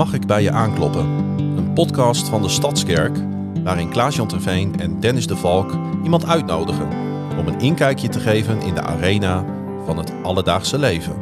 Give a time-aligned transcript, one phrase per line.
[0.00, 1.04] Mag ik bij je aankloppen?
[1.56, 3.18] Een podcast van de Stadskerk,
[3.64, 6.88] waarin Klaas-Jan Terveen en Dennis de Valk iemand uitnodigen
[7.38, 9.44] om een inkijkje te geven in de arena
[9.86, 11.14] van het alledaagse leven.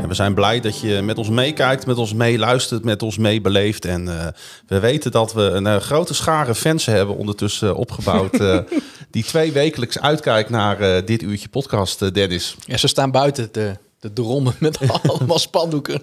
[0.00, 3.84] En we zijn blij dat je met ons meekijkt, met ons meeluistert, met ons meebeleeft.
[3.84, 4.26] En eh,
[4.66, 8.40] we weten dat we een eh, grote schare fans hebben ondertussen opgebouwd.
[8.40, 8.58] eh,
[9.10, 12.56] die twee wekelijks uitkijkt naar dit uurtje podcast, Dennis.
[12.64, 16.02] Ja, ze staan buiten te, te drommen met allemaal spandoeken.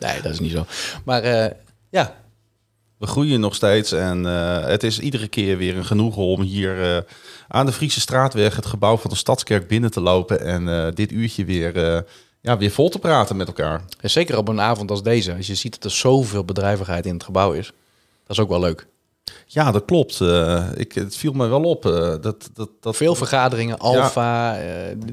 [0.00, 0.66] Nee, dat is niet zo.
[1.04, 1.50] Maar eh,
[1.90, 2.14] ja,
[2.98, 6.96] We groeien nog steeds en eh, het is iedere keer weer een genoegen om hier
[6.96, 7.02] eh,
[7.48, 11.44] aan de Friese Straatweg, het gebouw van de Stadskerk, binnen te lopen en dit uurtje
[11.44, 12.04] weer,
[12.40, 13.84] ja, weer vol te praten met elkaar.
[14.00, 15.34] en zeker op een avond als deze.
[15.34, 17.66] Als je ziet dat er zoveel bedrijvigheid in het gebouw is.
[18.26, 18.86] Dat is ook wel leuk.
[19.46, 20.20] Ja, dat klopt.
[20.74, 21.82] Ik, het viel me wel op.
[21.82, 24.58] dat, dat, dat Veel vergaderingen, alfa,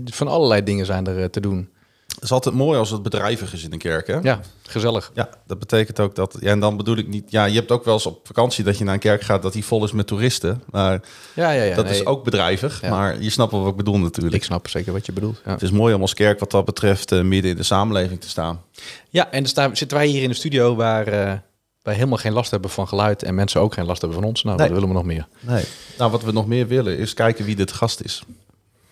[0.06, 1.70] van allerlei dingen zijn er te doen.
[2.16, 4.20] Het is altijd mooi als het bedrijvig is in een kerk, hè?
[4.22, 5.12] Ja, gezellig.
[5.14, 6.38] Ja, dat betekent ook dat.
[6.40, 7.32] Ja, en dan bedoel ik niet.
[7.32, 9.54] Ja, je hebt ook wel eens op vakantie dat je naar een kerk gaat dat
[9.54, 10.64] die vol is met toeristen.
[10.70, 11.02] Maar
[11.34, 11.76] Ja, ja, ja.
[11.76, 12.82] dat nee, is ook bedrijvig.
[12.82, 12.90] Ja.
[12.90, 14.36] Maar je snapt wel wat ik bedoel natuurlijk.
[14.36, 15.42] Ik snap zeker wat je bedoelt.
[15.46, 18.22] Ja, Het is mooi om als kerk wat dat betreft eh, midden in de samenleving
[18.22, 18.62] te staan.
[19.10, 21.34] ja en dan staan, zitten wij hier in de studio waar eh,
[21.82, 23.24] wij helemaal geen last hebben van geluid.
[23.24, 24.44] En mensen ook geen last hebben van ons.
[24.44, 24.66] Nou, Nee.
[24.68, 25.28] dat willen we nog meer.
[25.40, 25.64] Nee.
[25.98, 28.24] Nou, wat we nog meer willen is kijken wie dit gast is.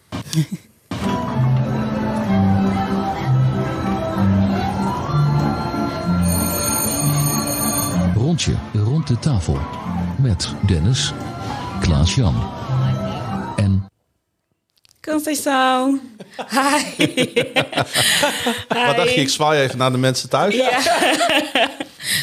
[8.34, 9.60] Rondje rond de tafel.
[10.18, 11.14] Met Dennis,
[11.80, 12.36] Klaas-Jan
[13.56, 13.90] en
[15.02, 16.02] Conceição.
[16.50, 17.06] Hi.
[18.88, 19.22] Wat dacht je?
[19.22, 20.56] Ik zwaai even naar de mensen thuis.
[20.56, 20.80] Ja.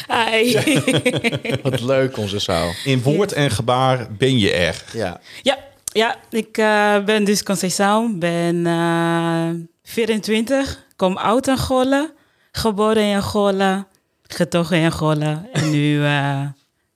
[0.28, 0.58] Hi.
[1.62, 2.72] Wat leuk, onze zaal.
[2.84, 4.84] In woord en gebaar ben je er.
[4.92, 5.20] Ja.
[5.42, 5.58] ja,
[5.92, 8.18] ja, ik eh, ben dus Conceição.
[8.18, 9.48] Ben eh
[9.82, 10.84] 24.
[10.96, 12.10] Kom uit Angola.
[12.52, 13.88] Geboren in Angola.
[14.34, 15.46] Getogen in Angola.
[15.52, 16.40] En nu eh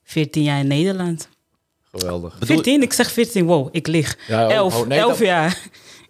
[0.04, 1.28] 14 jaar in Nederland.
[1.92, 2.36] Geweldig.
[2.40, 2.82] 14?
[2.82, 3.44] Ik zeg 14.
[3.46, 4.16] Wow, ik lieg.
[4.28, 4.76] Ja, oh, 11.
[4.80, 5.58] oh, nee, 11 dat- jaar.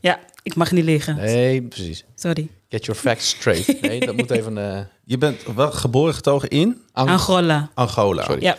[0.00, 1.16] Ja, ik mag niet liggen.
[1.16, 2.04] Nee, precies.
[2.14, 2.48] Sorry.
[2.68, 3.80] Get your facts straight.
[3.80, 4.58] Nee, dat moet even...
[4.58, 7.70] eh Je bent wel geboren getogen in Ang- Angola.
[7.74, 8.24] Angola.
[8.24, 8.42] Sorry.
[8.42, 8.56] Ja.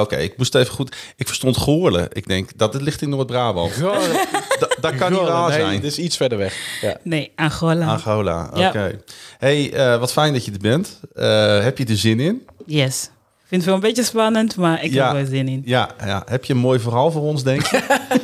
[0.00, 0.96] Oké, ik moest even goed.
[1.16, 2.08] Ik verstond Goorlen.
[2.12, 3.72] Ik denk dat het ligt in Noord-Brabant.
[4.84, 5.80] Da- dat kan niet waar nee, zijn.
[5.80, 6.54] dit is iets verder weg.
[6.80, 6.96] Ja.
[7.02, 7.86] Nee, Angola.
[7.86, 8.60] Angola, oké.
[8.60, 8.90] Ja.
[9.38, 11.00] Hey, eh, wat fijn dat je er bent.
[11.14, 12.42] Eh, heb je er zin in?
[12.66, 13.02] Yes.
[13.42, 15.02] Ik vind het wel een beetje spannend, maar ik Ja.
[15.06, 15.62] heb er wel zin in.
[15.64, 16.22] Ja, ja.
[16.26, 17.82] Heb je een mooi verhaal voor ons, denk je?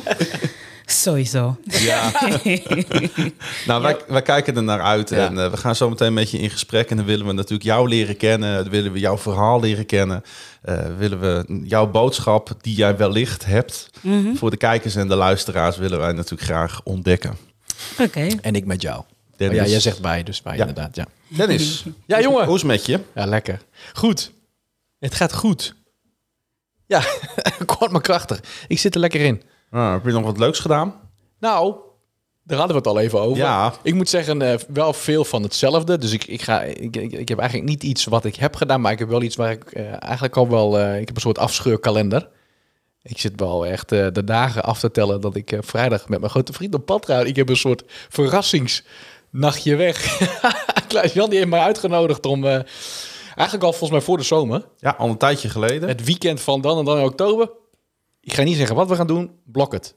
[1.01, 1.57] Sowieso.
[1.63, 2.11] Ja.
[3.67, 5.09] nou, wij, wij kijken er naar uit.
[5.09, 5.25] Ja.
[5.25, 6.89] En eh, we gaan zo meteen met je in gesprek.
[6.89, 8.55] En dan willen we natuurlijk jou leren kennen.
[8.55, 10.23] Dan willen we jouw verhaal leren kennen.
[10.61, 13.89] Eh, willen we jouw boodschap die jij wellicht hebt...
[14.01, 14.35] Mhm.
[14.35, 15.77] voor de kijkers en de luisteraars...
[15.77, 17.37] willen wij natuurlijk graag ontdekken.
[17.99, 18.27] Oké.
[18.41, 19.03] En ik met jou.
[19.37, 19.59] Dennis.
[19.59, 20.59] Oh ja, jij zegt wij, dus wij Ja.
[20.65, 20.95] inderdaad.
[20.95, 21.05] Ja.
[21.27, 21.85] Dennis.
[22.05, 22.45] Ja, jongen.
[22.45, 22.99] Hoe is het met je?
[23.15, 23.61] ja, lekker.
[23.93, 24.31] Goed.
[24.99, 25.75] Het gaat goed.
[26.85, 27.03] Ja,
[27.77, 28.39] kort maar krachtig.
[28.67, 29.41] Ik zit er lekker in.
[29.71, 30.93] Ah, heb je nog wat leuks gedaan?
[31.39, 31.75] Nou,
[32.43, 33.37] daar hadden we het al even over.
[33.37, 33.73] Ja.
[33.83, 35.97] Ik moet zeggen, eh, wel veel van hetzelfde.
[35.97, 38.81] Dus ik, ik, ga, ik, ik, ik heb eigenlijk niet iets wat ik heb gedaan,
[38.81, 40.79] maar ik heb wel iets waar ik eh, eigenlijk al wel...
[40.79, 42.29] eh, ik heb een soort afscheurkalender.
[43.03, 46.53] Ik zit wel echt de dagen af te tellen dat ik vrijdag met mijn grote
[46.53, 47.19] vriend op pad ga.
[47.19, 50.17] Ik heb een soort verrassingsnachtje weg.
[50.87, 52.45] Klaas-Jan die heeft mij uitgenodigd om...
[52.45, 54.67] eigenlijk al volgens mij voor de zomer.
[54.77, 55.87] Ja, al een tijdje geleden.
[55.89, 57.49] Het weekend van dan en dan in oktober.
[58.21, 59.31] Ik ga niet zeggen wat we gaan doen.
[59.45, 59.95] Blok het.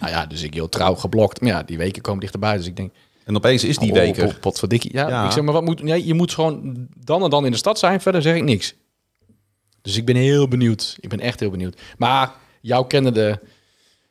[0.00, 1.40] Nou ja, dus ik heel trouw geblokt.
[1.40, 2.56] Maar ja, die weken komen dichterbij.
[2.56, 2.92] Dus ik denk,
[3.24, 4.12] En opeens is die oh, er.
[4.26, 4.92] pot- Potverdikkie.
[4.92, 5.24] Ja, Ja.
[5.24, 5.82] ik zeg maar, wat moet...
[5.82, 8.00] Nee, je moet gewoon dan en dan in de stad zijn.
[8.00, 8.74] Verder zeg ik niks.
[9.82, 10.96] Dus ik ben heel benieuwd.
[11.00, 11.80] Ik ben echt heel benieuwd.
[11.98, 13.40] Maar jouw kennende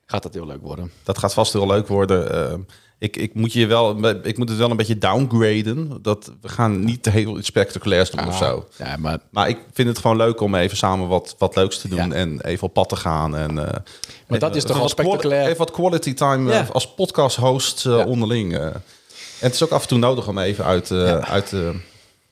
[0.05, 0.91] gaat dat heel leuk worden.
[1.03, 2.31] Dat gaat vast heel leuk worden.
[2.51, 2.57] Eh,
[3.01, 6.01] ik, ik, moet je wel, ik moet het wel een beetje downgraden.
[6.01, 8.67] Dat, we gaan niet heel iets spectaculairs doen of zo.
[8.77, 11.87] Ja, maar Maar ik vind het gewoon leuk om even samen wat, wat leuks te
[11.87, 12.07] doen.
[12.09, 12.11] Ja.
[12.15, 13.35] En even op pad te gaan.
[13.35, 13.79] En, eh,
[14.27, 15.45] Maar dat is toch wel spectaculair?
[15.45, 18.53] Even wat quality time eh, als podcast host eh, onderling.
[18.57, 18.65] eh.
[18.65, 21.75] En het is ook af en toe nodig om even uit, eh, uit, eh, nou,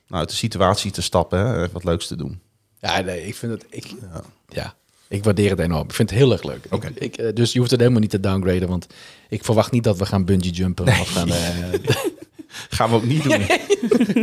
[0.08, 1.38] uit de situatie te stappen.
[1.38, 1.56] Hè?
[1.60, 2.40] Even wat leuks te doen.
[2.80, 3.64] ja, nee, ik vind het...
[3.70, 3.86] Ik,
[4.48, 4.74] ja.
[5.10, 5.88] Ik waardeer het enorm.
[5.88, 6.64] Ik vind het heel erg leuk.
[6.70, 8.68] Ik, ik, eh, dus je hoeft het helemaal niet te downgraden.
[8.68, 8.86] Want
[9.28, 10.86] ik verwacht niet dat we gaan bungee jumpen.
[10.86, 11.36] Of gaan, eh,
[12.70, 13.46] Gaan we ook niet doen.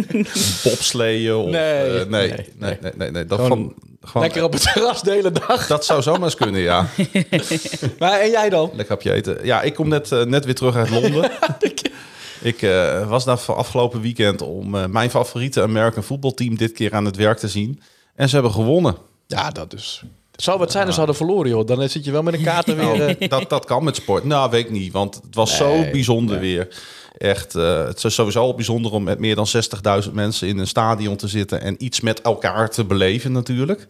[0.63, 1.50] Bobsleeën of...
[1.50, 3.25] Nee, eh, nee, nee, nee, nee.
[3.25, 5.68] Dat, Gewoon van, gewoon, Lekker op het terras de hele dag.
[5.68, 6.88] dat zou zomaar eens kunnen, ja.
[8.00, 8.69] Maar en jij dan?
[8.74, 9.45] Lekker hapje eten.
[9.45, 11.31] Ja, ik kom net, eh, net weer terug uit Londen.
[12.42, 16.94] ik eh, was daar voor afgelopen weekend om eh, mijn favoriete American voetbalteam dit keer
[16.94, 17.81] aan het werk te zien.
[18.16, 18.95] En ze hebben gewonnen.
[19.28, 20.04] Ja, dat is.
[20.38, 21.66] Het zou wat zijn als ze hadden verloren, joh.
[21.66, 23.18] Dan zit je wel met een kaart er weer...
[23.18, 24.24] eh, dat, dat kan met sport.
[24.24, 24.92] Nou, weet ik niet.
[24.92, 26.68] Want het was zo Nee, bijzonder weer.
[27.18, 29.48] Echt, eh, het is sowieso al bijzonder om met meer dan
[30.07, 33.88] 60.000 mensen in een stadion te zitten en iets met elkaar te beleven natuurlijk.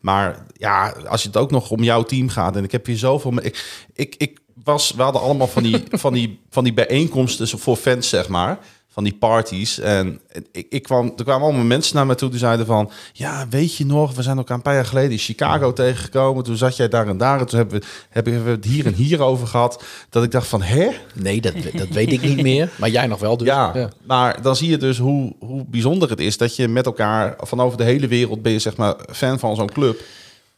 [0.00, 2.98] Maar ja, als je het ook nog om jouw team gaat en ik heb hier
[2.98, 3.32] zoveel...
[3.42, 7.76] Ik, ik, ik was, we hadden allemaal van die, van die, van die bijeenkomsten voor
[7.76, 8.58] fans, zeg maar.
[8.92, 9.78] Van die parties.
[9.78, 10.20] En
[10.52, 12.90] ik, ik kwam, er kwamen allemaal mensen naar me toe die zeiden van...
[13.12, 16.44] Ja, weet je nog, we zijn elkaar een paar jaar geleden in Chicago tegengekomen.
[16.44, 17.40] Toen zat jij daar en daar.
[17.40, 19.82] En toen hebben we, hebben we het hier en hier over gehad.
[20.08, 20.88] Dat ik dacht van, hè?
[21.14, 22.70] Nee, dat, dat weet ik niet meer.
[22.76, 23.46] Maar jij nog wel, dus.
[23.46, 27.34] Ja, maar dan zie je dus hoe, hoe bijzonder het is dat je met elkaar
[27.38, 30.00] van over de hele wereld ben je zeg maar fan van zo'n club.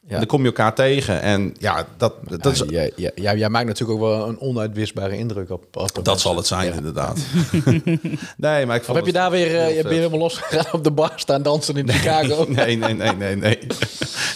[0.08, 2.64] En dan kom je elkaar tegen en ja, dat, dat, is, Ja,
[2.96, 6.19] jij, jij, jij, maakt natuurlijk ook wel een onuitwisbare indruk op, dat mensen.
[6.19, 6.72] zal het zijn Ja.
[6.72, 7.19] inderdaad.
[8.37, 10.90] nee, maar ik vond heb je daar weer, eh, je je helemaal losgegaan op de
[10.90, 12.44] bar staan dansen in Chicago?
[12.49, 13.58] Nee, nee, nee, nee, nee.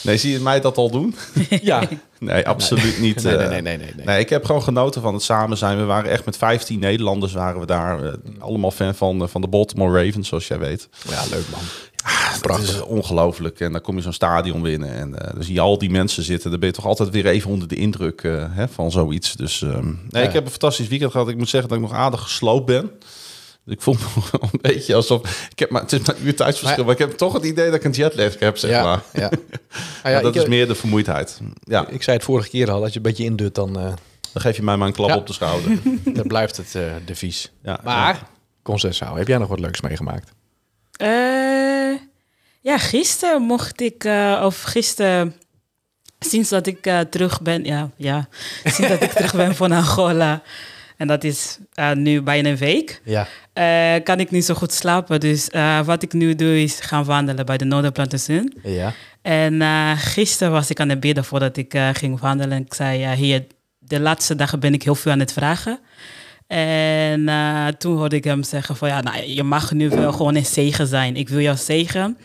[0.02, 1.14] Nee, zie je mij dat al doen?
[1.62, 1.82] Ja.
[2.18, 3.22] Nee, absoluut niet.
[3.22, 3.50] Nee, nee, eh.
[3.50, 4.06] nee, nee, nee, nee.
[4.06, 5.78] Nee, ik heb gewoon genoten van het samen zijn.
[5.78, 8.04] We waren echt met 15 Nederlanders waren we daar.
[8.04, 10.88] eh, allemaal fan van, van de Baltimore Ravens, zoals jij weet.
[11.08, 11.60] Ja, leuk man.
[12.06, 13.60] Het is ongelooflijk.
[13.60, 14.94] En dan kom je zo'n stadion winnen.
[14.94, 16.50] En eh, dan zie je al die mensen zitten.
[16.50, 19.32] Dan ben je toch altijd weer even onder de indruk eh, hè, van zoiets.
[19.36, 20.28] Dus ehm, nee, Ja.
[20.28, 21.28] ik heb een fantastisch weekend gehad.
[21.28, 22.90] Ik moet zeggen dat ik nog aardig gesloopt ben.
[23.64, 24.22] Dus ik voel me
[24.52, 25.48] een beetje alsof...
[25.50, 26.76] Ik heb maar, het is maar een uur tijdsverschil.
[26.76, 29.02] Maar- Maar, ik heb toch het idee dat ik een jetlag heb, zeg Ja, maar.
[29.12, 29.30] ja.
[30.02, 31.40] Ah, ja, dat ik, is meer de vermoeidheid.
[31.60, 33.82] Ja, ik zei het vorige keer al, als je een beetje indut, dan, eh,
[34.32, 35.16] dan geef je mij maar een klap Ja.
[35.16, 35.70] op de schouder.
[36.14, 37.52] dan blijft het eh devies.
[37.62, 38.28] Ja, Maar, ja.
[38.62, 40.32] Concessao, heb jij nog wat leuks meegemaakt?
[40.92, 41.08] Eh,
[42.66, 45.34] ja, gisteren mocht ik, eh, of gisteren,
[46.18, 48.28] sinds dat ik eh, terug ben, ja, ja,
[48.64, 50.42] sinds dat ik terug ben van Angola,
[50.96, 53.26] en dat is eh, nu bijna een week, Ja.
[53.98, 55.20] kan ik niet zo goed slapen.
[55.20, 55.48] Dus
[55.84, 58.52] wat ik nu doe is gaan wandelen bij de Noorderplantation.
[58.62, 58.92] Ja.
[59.22, 59.62] En
[59.96, 62.62] gisteren was ik aan het bidden voordat ik ging wandelen.
[62.64, 63.46] Ik zei, ja, hier,
[63.78, 65.80] de laatste dagen ben ik heel veel aan het vragen.
[66.46, 67.24] En
[67.78, 70.86] toen hoorde ik hem zeggen van, ja, nou, je mag nu wel gewoon een zegen
[70.86, 71.16] zijn.
[71.16, 72.18] Ik wil jou zegen,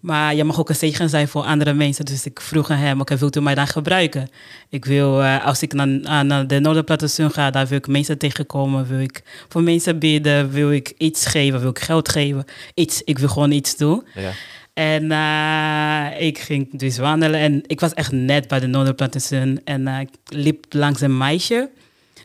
[0.00, 2.04] maar je mag ook een zegen zijn voor andere mensen.
[2.04, 4.28] Dus ik vroeg aan hem, oké, wilt u mij dan gebruiken?
[4.68, 8.18] Ik wil, eh, als ik naar, naar- naar de Noorderplattesun ga, daar wil ik mensen
[8.18, 8.86] tegenkomen.
[8.86, 12.44] Wil ik voor mensen bidden, wil ik iets geven, wil ik geld geven.
[12.74, 14.04] Iets, ik wil gewoon iets doen.
[14.14, 14.30] ja.
[14.74, 19.60] En eh, ik ging dus wandelen en ik was echt net bij de Noorderplantation.
[19.64, 21.70] En eh, ik liep langs een meisje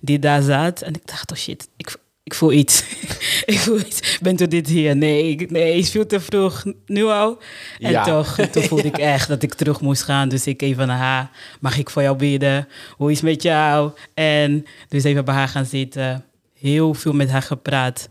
[0.02, 0.81] die daar zat.
[0.81, 2.84] En ik dacht, oh shit, ik, ik voel iets.
[3.46, 4.18] ik voel iets.
[4.22, 4.96] Bent u dit hier?
[4.96, 6.64] Nee, ik, nee, is veel te vroeg.
[6.86, 7.38] Nu al.
[7.80, 8.04] En Ja.
[8.04, 10.30] toch, toen voelde ik echt dat ik terug moest gaan.
[10.30, 11.31] Dus ik even naar haar.
[11.60, 12.68] Mag ik voor jou bidden?
[12.98, 13.92] Hoe is het met jou?
[14.14, 16.25] En dus even bij haar gaan zitten.
[16.60, 18.10] Heel veel met haar gepraat.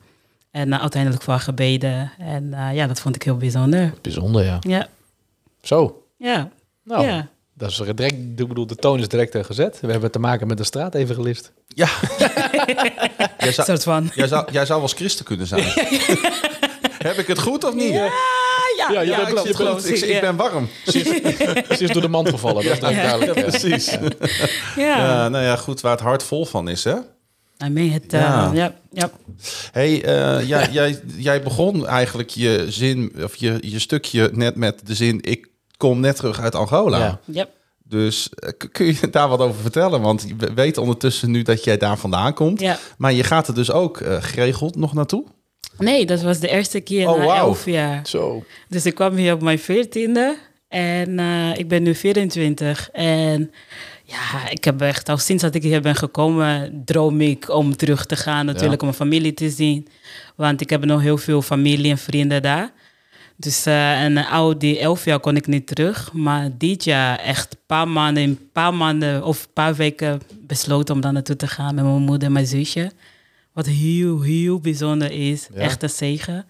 [0.51, 2.13] En eh, uiteindelijk voor haar gebeden.
[2.19, 3.93] En eh, ja, dat vond ik heel bijzonder.
[4.03, 4.59] Bijzonder, ja.
[4.61, 4.89] Ja,
[5.63, 6.03] Zo.
[6.19, 6.51] ja,
[6.85, 7.29] Nou, ja.
[7.63, 9.79] Dat is direct, ik bedoel, de toon is direct eh, gezet.
[9.81, 11.53] We hebben te maken met de straat even gelist.
[11.69, 11.89] Ja.
[12.19, 14.11] jij, Een zou, soort van.
[14.15, 15.63] jij, zou, jij zou als christen kunnen zijn.
[17.09, 17.93] Heb ik het goed of niet?
[17.93, 18.05] Ja,
[18.77, 20.69] ja, Ja, je ja, bent ik, ik, ik ben warm.
[20.85, 23.35] Ze is door de mand gevallen, dat is duidelijk.
[23.35, 23.43] ja.
[23.51, 23.91] Precies.
[24.77, 26.95] Ja, Ja, nou ja, goed, waar het hart vol van is, hè?
[27.65, 28.51] I mean, het, uh, Ja.
[28.53, 28.75] ja.
[28.93, 29.11] Ja,
[29.73, 34.87] hey, eh, jij, jij, jij begon eigenlijk je zin, of je, je stukje net met
[34.87, 35.19] de zin...
[35.21, 35.51] ik
[35.83, 37.21] kom net terug uit Angola.
[37.25, 37.47] Ja.
[37.85, 40.01] Dus eh, kun je daar wat over vertellen?
[40.01, 42.61] Want we weten ondertussen nu dat jij daar vandaan komt.
[42.61, 42.79] Ja.
[42.99, 45.25] Maar je gaat er dus ook eh, geregeld nog naartoe?
[45.79, 48.07] Nee, dat was de eerste keer Oh, na elf jaar.
[48.07, 48.45] Zo.
[48.69, 50.37] Dus ik kwam hier op mijn veertiende.
[50.69, 52.91] En eh, ik ben nu 24.
[52.93, 53.51] En
[54.05, 58.07] ja, ik heb echt al sinds dat ik hier ben gekomen, droom ik om terug
[58.07, 58.47] te gaan.
[58.47, 59.89] Natuurlijk om mijn familie te zien.
[60.37, 62.73] Want ik heb nog heel veel familie en vrienden daar.
[63.43, 66.13] Dus eh, en eh, al die elf jaar kon ik niet terug.
[66.13, 70.95] Maar dit jaar echt een paar maanden, een paar maanden of een paar weken besloten
[70.95, 72.91] om daar naartoe te gaan met mijn moeder en mijn zusje.
[73.53, 75.49] Wat heel, heel bijzonder is.
[75.55, 75.61] Ja.
[75.61, 76.47] Echt een zegen.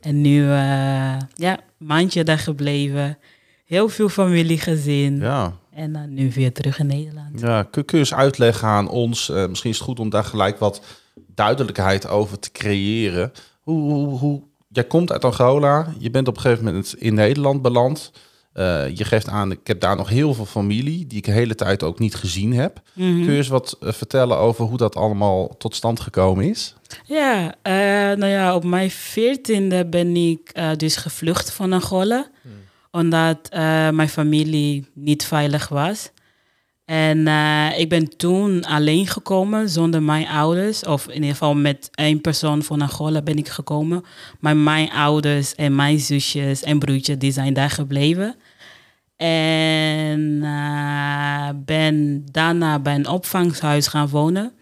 [0.00, 3.18] En nu, eh, ja, maandje daar gebleven.
[3.64, 5.18] Heel veel familie gezien.
[5.18, 5.52] Ja.
[5.74, 7.40] En dan nu weer terug in Nederland.
[7.40, 9.28] ja kun, kun je eens uitleggen aan ons?
[9.28, 10.82] eh, misschien is het goed om daar gelijk wat
[11.34, 13.32] duidelijkheid over te creëren.
[13.60, 14.42] Hoe, hoe, hoe,
[14.76, 15.94] jij komt uit Angola.
[15.98, 18.12] Je bent op een gegeven moment in Nederland beland.
[18.52, 21.06] Eh, je geeft aan, ik heb daar nog heel veel familie...
[21.06, 22.80] die ik de hele tijd ook niet gezien heb.
[22.92, 23.22] Mhm.
[23.22, 26.74] Kun je eens wat eh, vertellen over hoe dat allemaal tot stand gekomen is?
[27.04, 27.72] Ja, eh,
[28.18, 32.30] nou ja, op mijn veertiende ben ik dus gevlucht van Angola.
[32.96, 36.10] Omdat eh, mijn familie niet veilig was.
[36.86, 40.84] En eh, ik ben toen alleen gekomen zonder mijn ouders.
[40.84, 44.04] Of in ieder geval met één persoon van Angola ben ik gekomen.
[44.40, 48.36] Maar mijn ouders en mijn zusjes en broertjes die zijn daar gebleven.
[49.16, 54.52] En eh, ben daarna bij een opvanghuis gaan wonen.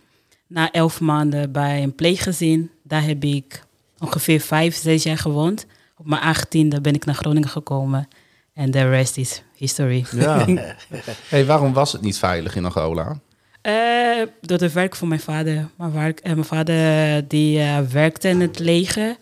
[0.47, 2.71] Na elf maanden bij een pleeggezin.
[2.83, 3.65] Daar heb ik
[3.99, 5.67] ongeveer vijf, zes jaar gewoond.
[5.97, 8.09] Op mijn achttiende ben ik naar Groningen gekomen.
[8.55, 10.05] En the rest is history.
[10.13, 10.47] Ja.
[11.29, 13.19] hey, waarom was het niet veilig in Angola?
[13.63, 15.69] Eh, door het werk van mijn vader.
[15.77, 19.17] Mijn, werk, eh, mijn vader die eh, werkte in het leger.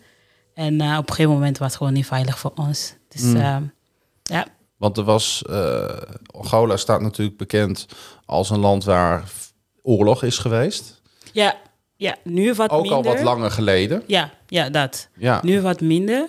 [0.54, 2.94] En eh, op een gegeven moment was het gewoon niet veilig voor ons.
[3.08, 3.72] Dus Mm.
[4.22, 4.46] ja,
[4.76, 5.96] Want er was, eh,
[6.26, 7.87] Angola staat natuurlijk bekend
[8.26, 9.25] als een land waar
[9.82, 11.00] oorlog is geweest.
[11.32, 11.56] ja,
[11.96, 12.96] ja, nu wat Ook minder.
[12.99, 14.02] al wat langer geleden.
[14.06, 15.08] Ja, ja, dat.
[15.16, 15.40] Ja.
[15.42, 16.28] Nu wat minder.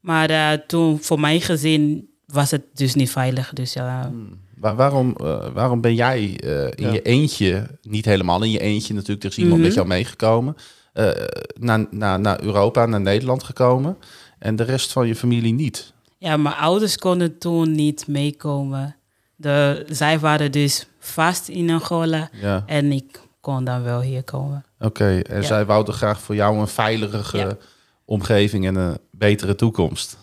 [0.00, 3.52] Maar eh, toen voor mijn gezin was het dus niet veilig.
[3.52, 4.10] Dus ja,
[4.56, 6.92] Wa- waarom, eh, waarom ben jij eh, in Ja.
[6.92, 9.66] je eentje, niet helemaal in je eentje natuurlijk, er is iemand Mhm.
[9.66, 10.56] met jou meegekomen,
[10.92, 11.10] eh,
[11.58, 13.96] naar, naar, naar Europa, naar Nederland gekomen
[14.38, 15.94] en de rest van je familie niet?
[16.18, 18.96] ja, mijn ouders konden toen niet meekomen.
[19.36, 22.28] De, zij waren dus vast in Angola.
[22.32, 24.64] Ja, En ik kon dan wel hier komen.
[24.78, 25.18] oké.
[25.18, 25.46] En Ja.
[25.46, 27.56] zij wouden graag voor jou een veiligere Ja.
[28.04, 30.16] omgeving en een betere toekomst.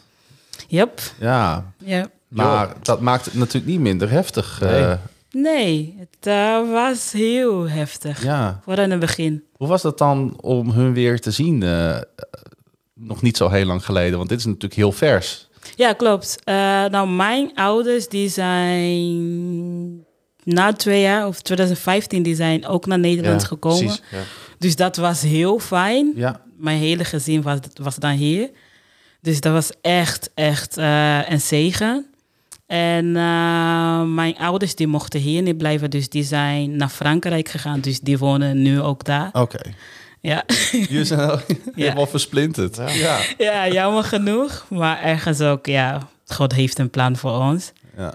[0.67, 2.07] Yep, Ja, ja.
[2.27, 4.61] maar dat maakt het natuurlijk niet minder heftig.
[4.61, 4.97] eh, Nee.
[5.31, 8.23] Nee, het eh, was heel heftig.
[8.23, 8.59] ja.
[8.63, 9.43] Vooral in het begin.
[9.57, 11.63] Hoe was dat dan om hun weer te zien?
[11.63, 11.97] eh,
[12.93, 15.47] nog niet zo heel lang geleden, want dit is natuurlijk heel vers.
[15.75, 16.39] Ja, klopt.
[16.43, 16.55] Eh,
[16.85, 20.05] nou, mijn ouders die zijn
[20.43, 23.77] na twee jaar, of 2015, die zijn ook naar Nederland Ja, gekomen.
[23.85, 24.01] precies.
[24.11, 24.17] Ja.
[24.57, 26.11] Dus dat was heel fijn.
[26.15, 28.49] Ja, Mijn hele gezin was, was dan hier.
[29.23, 32.05] Dus dat was echt, echt eh, een zegen.
[32.65, 37.79] En eh, mijn ouders die mochten hier niet blijven, dus die zijn naar Frankrijk gegaan.
[37.79, 39.29] Dus die wonen nu ook daar.
[39.33, 39.59] oké.
[40.21, 40.43] Ja.
[40.71, 41.39] Jullie zijn al
[41.75, 42.75] helemaal versplinterd.
[42.75, 43.19] Ja.
[43.37, 44.65] ja, jammer genoeg.
[44.69, 47.71] Maar ergens ook, ja, God heeft een plan voor ons.
[47.97, 48.13] Ja.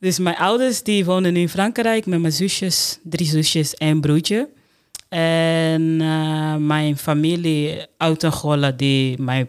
[0.00, 4.00] Dus mijn ouders die wonen nu in Frankrijk met mijn zusjes, drie zusjes en een
[4.00, 4.48] broertje.
[5.08, 9.48] En eh, mijn familie uit Angola, die, mijn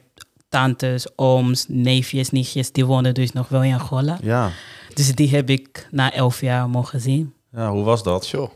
[0.50, 4.18] tantes, ooms, neefjes, nichtjes, die wonen dus nog wel in Angola.
[4.22, 4.52] Ja.
[4.94, 7.34] Dus die heb ik na elf jaar mogen zien.
[7.52, 8.26] ja, hoe was dat?
[8.26, 8.52] Zo.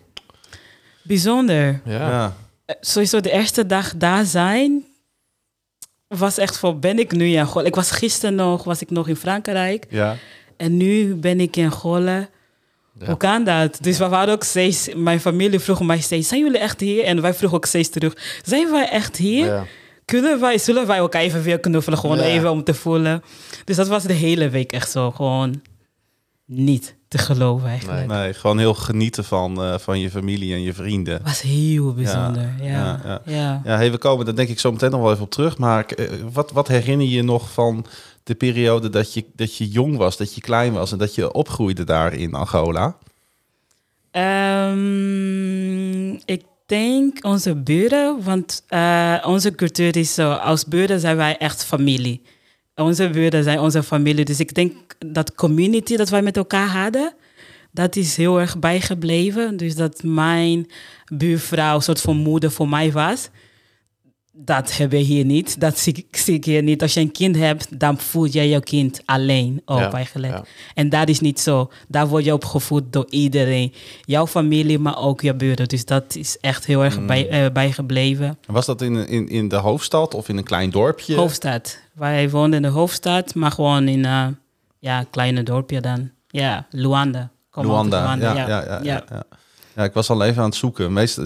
[1.04, 1.82] Bijzonder.
[1.86, 2.10] Ja.
[2.10, 2.36] Ja.
[2.66, 4.84] Eh, Sowieso de eerste dag daar zijn
[6.08, 7.66] was echt voor, ben ik nu in Angola?
[7.66, 9.86] Ik was gisteren nog, was ik nog in Frankrijk.
[9.90, 10.16] Ja.
[10.58, 12.30] En nu ben ik in Angola.
[13.00, 13.06] Ja.
[13.06, 13.78] Hoe kan dat?
[13.82, 17.04] Dus we waren ook steeds, mijn familie vroeg mij steeds, zijn jullie echt hier?
[17.04, 19.68] En wij vroegen ook steeds terug, zijn wij echt hier?
[20.12, 22.00] Kunnen wij, zullen wij elkaar even weer knuffelen?
[22.00, 22.24] Gewoon Ja.
[22.24, 23.24] even om te voelen.
[23.66, 25.62] Dus dat was de hele week echt zo, gewoon
[26.46, 28.08] niet te geloven eigenlijk.
[28.08, 31.20] Nee, gewoon heel genieten van, eh, van je familie en je vrienden.
[31.24, 32.68] Was heel bijzonder, ja.
[32.68, 33.62] ja, ja, ja.
[33.64, 35.58] Ja, hey, we komen daar denk ik zo meteen nog wel even op terug.
[35.58, 37.86] Maar eh, wat, wat herinner je nog van
[38.24, 41.32] de periode dat je, dat je jong was, dat je klein was en dat je
[41.34, 42.96] opgroeide daar in Angola?
[44.12, 51.38] Ehm, ik denk onze buren, want eh, onze cultuur is zo, als buren zijn wij
[51.38, 52.22] echt familie.
[52.76, 54.74] Onze buren zijn onze familie, dus ik denk
[55.06, 57.14] dat community dat wij met elkaar hadden,
[57.72, 59.58] dat is heel erg bijgebleven.
[59.58, 60.68] Dus dat mijn
[61.14, 63.30] buurvrouw een soort van moeder voor mij was.
[64.34, 65.60] Dat hebben we hier niet.
[65.60, 66.82] Dat zie, ik- zie ik hier niet.
[66.82, 70.34] Als je een kind hebt, dan voel je je kind alleen op Ja, eigenlijk.
[70.34, 70.44] ja.
[70.74, 71.72] En dat is niet zo.
[71.88, 73.74] Daar word je opgevoed door iedereen.
[74.06, 75.68] Jouw familie, maar ook je buren.
[75.68, 78.38] Dus dat is echt heel erg bij, eh, bijgebleven.
[78.48, 81.16] Was dat in, in, in de hoofdstad of in een klein dorpje?
[81.16, 81.80] Hoofdstad.
[81.94, 84.38] Wij woonden in de hoofdstad, maar gewoon in een
[84.80, 86.10] ja, kleine dorpje dan.
[86.28, 87.30] Ja, Luanda.
[87.52, 88.02] Luanda.
[88.02, 89.24] Luanda, Ja, ja, ja,
[89.76, 90.94] ja, ik was al even aan het zoeken.
[90.94, 91.24] Meestal,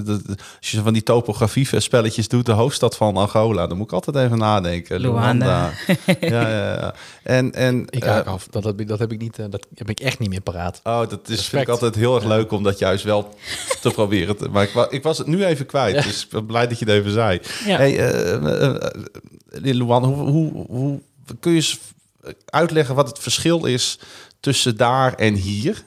[0.60, 4.38] als je van die topografie-spelletjes doet, de hoofdstad van Angola, dan moet ik altijd even
[4.38, 5.00] nadenken.
[5.00, 5.72] Luanda.
[6.20, 6.94] ja, ja, ja.
[7.24, 8.48] En, en Ik eh, haak af.
[8.50, 9.40] Dat, heb ik- dat heb ik niet.
[9.40, 10.80] eh, dat heb ik echt niet meer paraat.
[10.84, 13.34] Oh, dat is, vind ik altijd heel erg leuk om dat juist wel
[13.82, 14.38] te proberen.
[14.38, 16.02] Te, maar ik, ik was het nu even kwijt, Ja.
[16.02, 17.40] dus ik ben blij dat je het even zei.
[17.66, 17.78] Ja.
[17.78, 21.00] Hey, eh, eh, eh, Luan, hoe, hoe, hoe
[21.40, 21.80] kun je eens
[22.46, 24.00] uitleggen wat het verschil is
[24.40, 25.84] tussen daar en hier?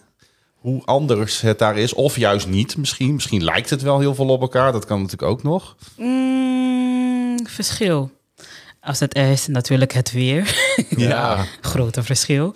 [0.59, 3.15] Hoe anders het daar is, of juist niet misschien.
[3.15, 5.77] Misschien lijkt het wel heel veel op elkaar, dat kan natuurlijk ook nog.
[5.97, 8.11] Mm, verschil.
[8.81, 10.57] Als het is, natuurlijk het weer.
[10.97, 11.45] Ja.
[11.61, 12.55] Grote verschil.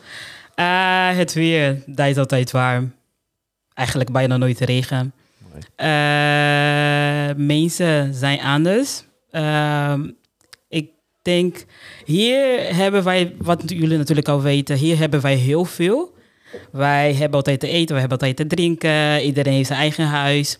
[0.54, 2.94] Eh, het weer, dat is altijd warm.
[3.74, 5.12] Eigenlijk bijna nooit regen.
[5.76, 9.04] Eh, mensen zijn anders.
[9.30, 10.10] Ehm,
[10.68, 10.90] ik
[11.22, 11.64] denk,
[12.04, 16.14] hier hebben wij, wat jullie natuurlijk al weten, hier hebben wij heel veel.
[16.72, 19.22] Wij hebben altijd te eten, we hebben altijd te drinken.
[19.24, 20.58] Iedereen heeft zijn eigen huis.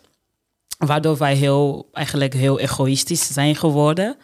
[0.78, 4.16] Waardoor wij heel, eigenlijk heel egoïstisch zijn geworden.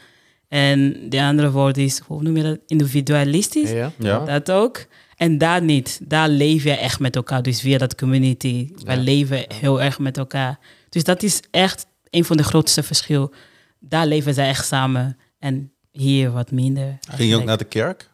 [0.49, 2.59] En de andere woord is, hoe noem je dat?
[2.67, 3.71] Individualistisch.
[3.71, 3.93] Ja.
[3.99, 4.19] Ja.
[4.25, 4.87] Dat ook.
[5.17, 6.01] En daar niet.
[6.03, 7.43] Daar leef je echt met elkaar.
[7.43, 8.71] Dus via dat community.
[8.85, 9.03] Wij Ja.
[9.03, 10.59] leven heel erg met elkaar.
[10.89, 13.33] Dus dat is echt een van de grootste verschil.
[13.81, 15.17] Daar leven zij echt samen.
[15.39, 16.99] En hier wat minder.
[17.11, 18.11] Ging je ook naar de kerk?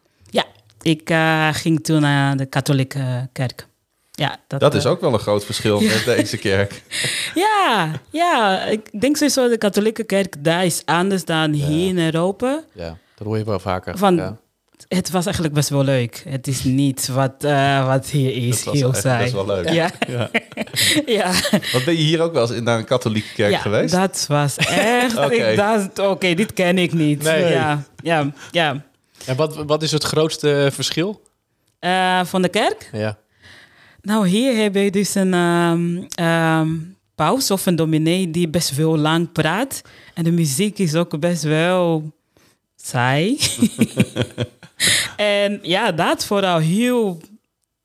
[0.85, 3.67] Ik eh, ging toen naar de katholieke kerk.
[4.11, 6.81] Ja, dat, Dat is eh, ook wel een groot verschil met deze kerk.
[7.35, 12.63] Ja, ja, ik denk sowieso de katholieke kerk daar is anders dan hier in Europa.
[12.73, 13.97] ja, dat hoor je wel vaker.
[13.97, 14.37] Van- ja.
[14.87, 16.23] Het was eigenlijk best wel leuk.
[16.29, 19.21] Het is niet wat, eh, wat hier is, Dat was heel saai.
[19.21, 19.69] best wel leuk.
[19.69, 19.89] Ja,
[21.05, 21.31] Ja.
[21.85, 23.93] ben je hier ook wel eens in naar een katholieke kerk ja geweest?
[23.93, 25.17] dat was echt...
[25.99, 27.23] Oké, dit ken ik niet.
[27.23, 27.51] Nee.
[27.53, 28.83] Ja, ja, ja.
[29.25, 31.21] En wat, wat is het grootste verschil?
[31.79, 32.89] Eh, van de kerk?
[32.91, 33.17] Ja.
[34.01, 35.33] Nou, hier heb je dus een
[36.15, 36.77] ehm,
[37.15, 39.81] paus of een dominee die best wel lang praat.
[40.13, 42.11] En de muziek is ook best wel
[42.75, 43.37] saai.
[45.15, 47.21] en ja, dat vooral heel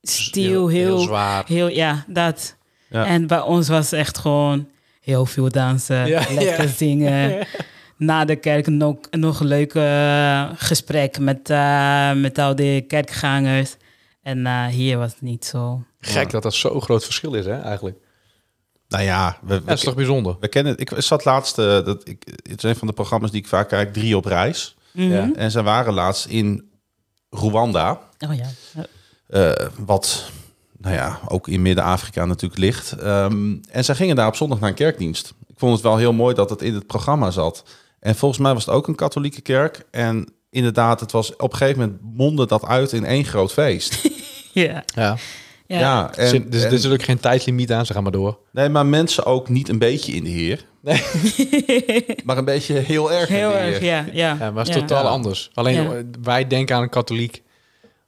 [0.02, 1.44] stil, heel, heel zwaar.
[1.46, 2.56] heel ja, dat.
[2.90, 3.06] Ja.
[3.06, 4.68] En bij ons was echt gewoon
[5.00, 6.72] heel veel dansen, Ja, lekker ja.
[6.76, 7.36] zingen.
[8.00, 13.76] Na de kerk nog, nog een leuke eh, gesprek met, eh, met al die kerkgangers.
[14.22, 15.82] En eh, hier was het niet zo.
[16.00, 17.96] Gek dat dat zo'n groot verschil is, hè, eigenlijk.
[18.88, 20.36] Nou ja, we, we, Dat is toch bijzonder?
[20.40, 20.80] we kennen het.
[20.80, 23.68] Ik zat laatst, eh, dat, ik, het is een van de programma's die ik vaak
[23.68, 24.76] kijk, drie op reis.
[24.92, 25.10] Mhm.
[25.10, 25.30] Ja.
[25.34, 26.70] En ze waren laatst in
[27.30, 28.46] Rwanda, Oh ja.
[29.26, 30.30] eh, wat
[30.78, 32.92] nou ja, ook in Midden-Afrika natuurlijk ligt.
[32.92, 35.34] Ehm, en zij gingen daar op zondag naar een kerkdienst.
[35.48, 37.64] Ik vond het wel heel mooi dat het in het programma zat.
[38.00, 39.84] En volgens mij was het ook een katholieke kerk.
[39.90, 44.00] En inderdaad, het was op een gegeven moment mondde dat uit in één groot feest.
[44.52, 44.84] Ja.
[44.94, 45.16] Ja.
[45.66, 45.78] Ja.
[45.78, 48.38] Ja, en, Zin- dus en- er is ook geen tijdlimiet aan, ze gaan maar door.
[48.52, 51.02] nee, maar mensen ook niet een beetje in de Heer, Nee.
[52.24, 53.88] maar een beetje heel erg Heel in de erg, Heer.
[53.88, 54.04] ja.
[54.12, 54.80] Ja, Ja, maar het is ja.
[54.80, 55.08] totaal Ja.
[55.10, 55.50] anders.
[55.54, 56.02] Alleen Ja.
[56.22, 57.42] wij denken aan een katholiek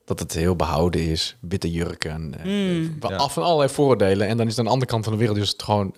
[0.05, 2.99] dat het heel behouden is, witte jurken, eh, Mm.
[3.17, 4.27] af van allerlei voordelen.
[4.29, 5.95] En dan is het aan de andere kant van de wereld is het gewoon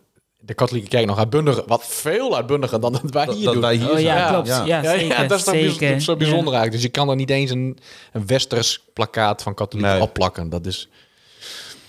[0.47, 3.63] de katholieke kerk nog uitbundiger, wat veel uitbundiger dan dat wij Dat, hier dat doen.
[3.63, 4.47] wij hier Oh ja, klopt.
[4.47, 5.07] Ja, ja, zeker.
[5.07, 6.01] ja, dat is toch zeker.
[6.01, 6.73] zo bijzonder eigenlijk.
[6.73, 7.79] Dus je kan er niet eens een,
[8.13, 10.01] een westers plakkaat van katholiek Nee.
[10.01, 10.49] opplakken.
[10.51, 10.89] Dat is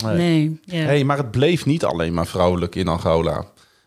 [0.04, 0.16] Nee.
[0.18, 0.86] Nee, ja.
[0.86, 3.36] Hey, maar het bleef niet alleen maar vrouwelijk in Angola.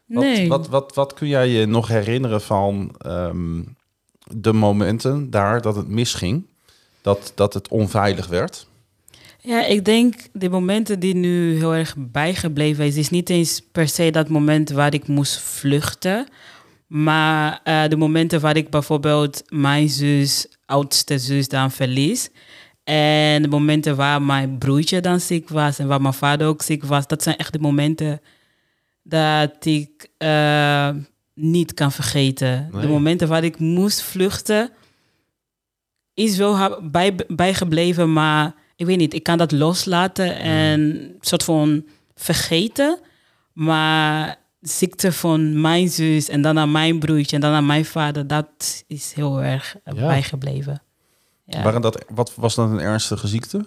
[0.07, 0.49] Wat, nee.
[0.49, 3.63] wat, wat, wat kun jij je nog herinneren van ehm,
[4.35, 6.47] de momenten daar dat het misging?
[7.03, 8.67] Dat, dat het onveilig werd?
[9.41, 13.89] Ja, ik denk de momenten die nu heel erg bijgebleven is, is niet eens per
[13.89, 16.29] se dat moment waar ik moest vluchten.
[16.87, 22.31] Maar eh, de momenten waar ik bijvoorbeeld mijn zus, oudste zus, dan verlies.
[22.85, 26.85] En de momenten waar mijn broertje dan ziek was en waar mijn vader ook ziek
[26.85, 27.07] was.
[27.07, 28.21] Dat zijn echt de momenten
[29.03, 30.91] dat ik eh,
[31.35, 32.69] niet kan vergeten.
[32.73, 32.81] Nee.
[32.81, 34.71] De momenten waar ik moest vluchten
[36.15, 41.85] is wel bij, bijgebleven, maar ik weet niet, ik kan dat loslaten en soort van
[42.15, 42.99] vergeten.
[43.53, 48.27] Maar ziekte van mijn zus en dan aan mijn broertje en dan aan mijn vader,
[48.27, 49.93] dat is heel erg Ja.
[49.95, 50.83] bijgebleven.
[51.47, 51.63] Ja.
[51.63, 53.65] Waren dat, wat was dat een ernstige ziekte?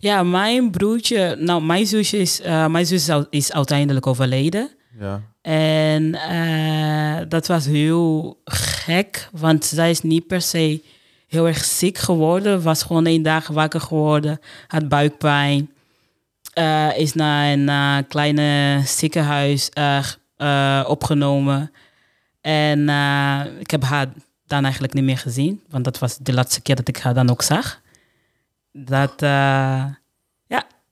[0.00, 4.70] ja, mijn broertje, nou, mijn zusje is, eh, mijn zus is uiteindelijk overleden.
[4.98, 5.22] Ja.
[5.42, 10.82] En eh, dat was heel gek, want zij is niet per se
[11.34, 12.62] heel erg ziek geworden.
[12.62, 15.70] Was gewoon één dag wakker geworden, had buikpijn.
[16.52, 21.72] eh, is naar een eh, kleine ziekenhuis eh, opgenomen.
[22.40, 22.80] En
[23.58, 24.06] ik heb haar
[24.46, 27.30] dan eigenlijk niet meer gezien, want dat was de laatste keer dat ik haar dan
[27.30, 27.80] ook zag.
[28.72, 29.96] Dat, ja,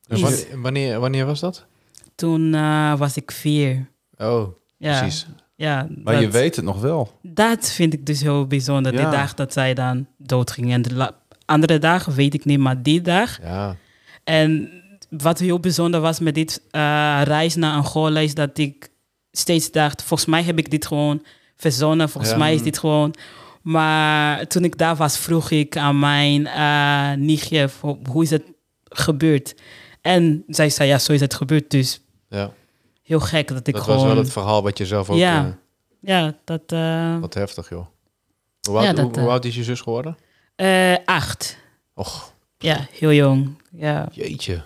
[0.06, 1.66] wanneer, wanneer, wanneer was dat?
[2.14, 2.50] toen
[2.96, 3.88] was ik vier.
[4.18, 5.26] Oh, Ja, precies.
[5.54, 7.18] Ja, Maar je weet het nog wel.
[7.22, 8.92] Dat vind ik dus heel bijzonder.
[8.94, 9.00] Ja.
[9.00, 10.72] Die dag dat zij dan doodging.
[10.72, 13.38] En de la- andere dagen weet ik niet, maar die dag.
[13.42, 13.76] Ja.
[14.24, 14.70] En
[15.10, 18.88] wat heel bijzonder was met dit eh, reis naar Angola is dat ik
[19.32, 21.24] steeds dacht, volgens mij heb ik dit gewoon
[21.56, 22.08] verzonnen.
[22.08, 22.38] Volgens Ja.
[22.38, 23.14] mij is dit gewoon...
[23.62, 27.68] Maar toen ik daar was, vroeg ik aan mijn eh nichtje,
[28.08, 28.42] hoe is het
[28.84, 29.54] gebeurd?
[30.00, 31.70] En zij zei, ja, zo is het gebeurd.
[31.70, 32.50] Dus ja.
[33.18, 33.98] Heel gek dat ik Dat gewoon...
[33.98, 35.16] was wel het verhaal wat je zelf ook...
[35.16, 35.44] Ja.
[35.44, 35.50] eh,
[36.00, 36.62] Ja, dat...
[36.66, 37.86] eh, wat heftig, joh.
[38.68, 40.16] Hoe oud, Ja, dat, hoe, hoe eh, oud is je zus geworden?
[40.56, 41.56] eh, acht.
[41.94, 43.48] Och, Ja, heel jong.
[43.70, 44.08] Ja.
[44.12, 44.62] jeetje.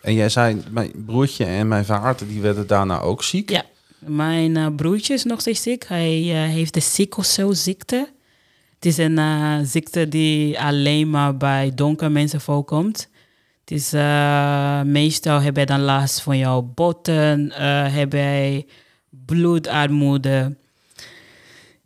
[0.00, 3.50] En jij zei, mijn broertje en mijn vader, die werden daarna ook ziek.
[3.50, 3.62] Ja.
[3.98, 5.84] Mijn broertje is nog steeds ziek.
[5.88, 6.10] Hij
[6.48, 8.08] heeft de sikkelcelziekte.
[8.74, 13.08] Het is een eh, ziekte die alleen maar bij donkere mensen voorkomt.
[13.64, 18.66] Het is, eh, meestal heb je dan last van jouw botten, eh heb je
[19.26, 20.56] bloedarmoede.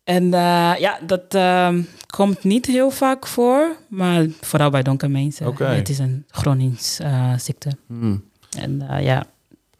[0.04, 1.74] En uh, ja, dat uh,
[2.06, 5.46] komt niet heel vaak voor, maar vooral bij donkere mensen.
[5.46, 5.64] Oké.
[5.64, 7.76] Het is een chronische uh, ziekte.
[7.86, 8.24] Hmm.
[8.58, 9.26] En uh, ja,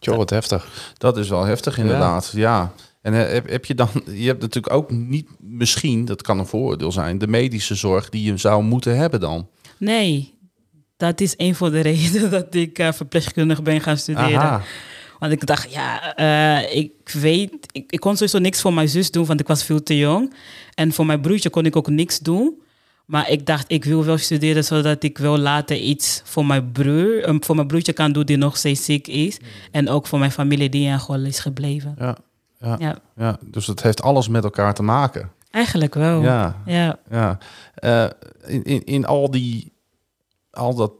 [0.01, 0.93] Jo, wat heftig.
[0.99, 2.73] Dat is wel heftig inderdaad, ja.
[3.03, 6.47] En eh, heb, heb je dan, je hebt natuurlijk ook niet, misschien, dat kan een
[6.47, 9.49] vooroordeel zijn, de medische zorg die je zou moeten hebben dan.
[9.79, 10.35] nee,
[10.99, 14.41] dat is een van de redenen dat ik uh, verpleegkundig ben gaan studeren.
[14.41, 14.63] Aha.
[15.19, 19.11] Want ik dacht, ja, uh, ik weet, ik, ik kon sowieso niks voor mijn zus
[19.11, 20.35] doen, want ik was veel te jong.
[20.75, 22.63] En voor mijn broertje kon ik ook niks doen.
[23.05, 27.29] Maar ik dacht, ik wil wel studeren zodat ik wel later iets voor mijn broer,
[27.29, 29.39] um, voor mijn broertje kan doen die nog steeds ziek is.
[29.71, 31.95] En ook voor mijn familie die in Angola is gebleven.
[31.99, 32.17] Ja,
[32.61, 32.99] ja, ja.
[33.17, 35.31] Ja, dus het heeft alles met elkaar te maken.
[35.51, 36.23] eigenlijk wel.
[36.23, 36.99] Ja, ja.
[37.11, 37.39] ja.
[37.75, 38.07] Eh,
[38.47, 39.73] in, in, in al die,
[40.59, 40.93] al dat,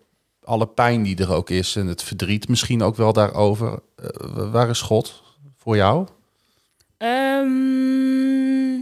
[0.45, 3.79] alle pijn die er ook is en het verdriet misschien ook wel daarover.
[3.97, 5.23] eh, waar is God
[5.57, 6.07] voor jou?
[6.97, 8.79] Ehm,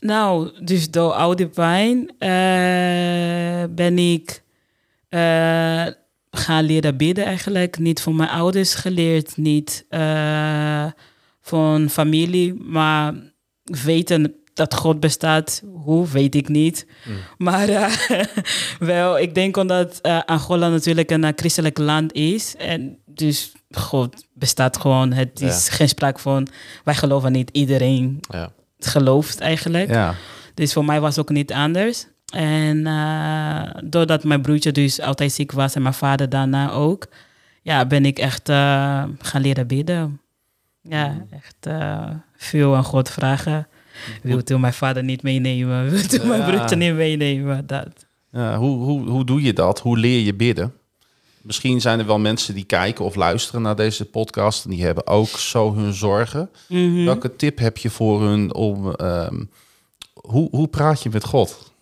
[0.00, 4.42] nou, dus door die pijn eh, ben ik
[5.08, 5.86] eh,
[6.30, 7.78] gaan leren bidden eigenlijk.
[7.78, 9.86] Niet van mijn ouders geleerd, niet
[11.40, 13.14] van familie, maar
[13.64, 16.86] weten dat God bestaat, hoe, weet ik niet.
[17.38, 17.92] Maar eh,
[18.78, 22.56] wel, ik denk omdat eh, Angola natuurlijk een eh, christelijk land is.
[22.56, 25.12] En dus God bestaat gewoon.
[25.12, 26.48] Het is geen sprake van,
[26.84, 27.50] wij geloven niet.
[27.52, 28.52] Iedereen Ja.
[28.78, 29.88] gelooft eigenlijk.
[29.88, 30.14] Ja,
[30.54, 32.06] Dus voor mij was het ook niet anders.
[32.32, 32.82] En
[33.84, 37.06] doordat mijn broertje dus altijd ziek was en mijn vader daarna ook,
[37.62, 38.48] ja, ben ik echt
[39.18, 40.20] gaan leren bidden.
[40.82, 43.66] Ja, echt eh, veel aan God vragen.
[44.22, 45.88] Wilt u mijn vader niet meenemen?
[45.90, 47.66] Wilt u mijn broertje niet meenemen?
[47.66, 47.88] Dat.
[48.32, 49.80] ja hoe, hoe, hoe doe je dat?
[49.80, 50.72] Hoe leer je bidden?
[51.42, 55.06] Misschien zijn er wel mensen die kijken of luisteren naar deze podcast en die hebben
[55.06, 56.50] ook zo hun zorgen.
[56.68, 57.04] Mhm.
[57.04, 58.94] Welke tip heb je voor hun om...
[58.94, 59.44] ehm,
[60.12, 61.72] hoe, hoe praat je met God?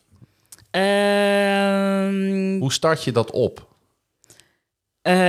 [0.71, 3.68] Ehm, Hoe start je dat op?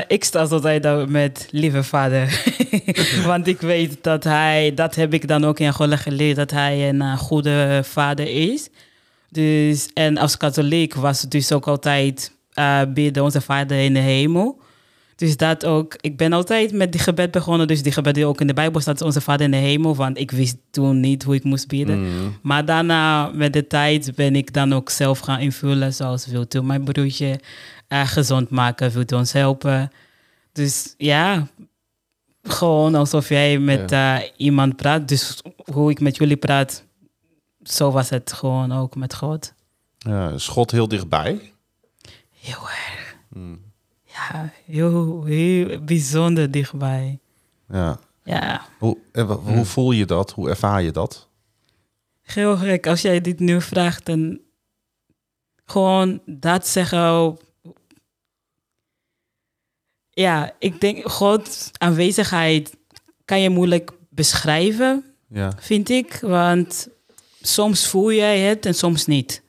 [0.07, 2.53] Ik sta altijd met lieve vader.
[3.25, 6.89] Want ik weet dat hij, dat heb ik dan ook in Angola geleerd, dat hij
[6.89, 8.69] een eh, goede vader is.
[9.29, 13.99] Dus, en als katholiek was het dus ook altijd eh bidden, onze vader in de
[13.99, 14.61] hemel.
[15.19, 17.67] Dus dat ook, ik ben altijd met die gebed begonnen.
[17.67, 19.95] Dus die gebed die ook in de Bijbel staat, onze vader in de hemel.
[19.95, 21.99] Want ik wist toen niet hoe ik moest bidden.
[22.41, 25.93] Maar daarna, met de tijd, ben ik dan ook zelf gaan invullen.
[25.93, 27.39] Zoals wilt u mijn broertje
[27.87, 28.91] eh, gezond maken?
[28.91, 29.91] Wilt u ons helpen?
[30.51, 31.47] Dus ja,
[32.43, 35.07] gewoon alsof jij met eh, iemand praat.
[35.07, 36.83] Dus hoe ik met jullie praat,
[37.63, 39.53] zo was het gewoon ook met God.
[39.97, 41.53] Ja, is God heel dichtbij?
[42.39, 43.15] Heel erg.
[44.31, 47.19] Ja, heel, heel bijzonder dichtbij.
[47.69, 47.99] Ja.
[48.23, 50.31] Ja, Hoe, en wa- hoe voel je dat?
[50.31, 51.27] Hoe ervaar je dat?
[52.21, 52.87] heel gek.
[52.87, 54.39] Als jij dit nu vraagt, dan
[55.65, 57.21] gewoon dat zeggen.
[57.23, 57.43] op-
[60.09, 62.77] Ja, ik denk God aanwezigheid
[63.25, 65.51] kan je moeilijk beschrijven, Ja.
[65.59, 66.17] vind ik.
[66.21, 66.87] Want
[67.41, 69.41] soms voel jij het en soms niet.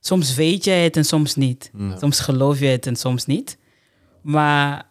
[0.00, 1.70] Soms weet jij het en soms niet.
[1.98, 3.58] Soms geloof je het en soms niet.
[4.22, 4.86] Maar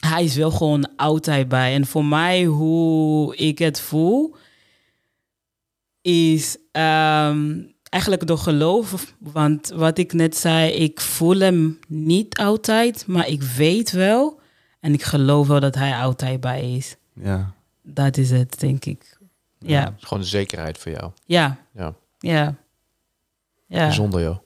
[0.00, 1.74] hij is wel gewoon altijd bij.
[1.74, 4.36] En voor mij, hoe ik het voel,
[6.02, 9.14] is ehm, eigenlijk door geloof.
[9.18, 14.40] Want wat ik net zei, ik voel hem niet altijd, maar ik weet wel.
[14.80, 16.96] En ik geloof wel dat hij altijd bij is.
[17.12, 17.52] Ja.
[17.82, 19.18] Dat is het, denk ik.
[19.58, 21.10] Ja, Het is gewoon een zekerheid voor jou.
[21.24, 21.94] ja, Ja.
[22.18, 22.54] ja.
[23.68, 24.36] Ja, Bijzonder, joh.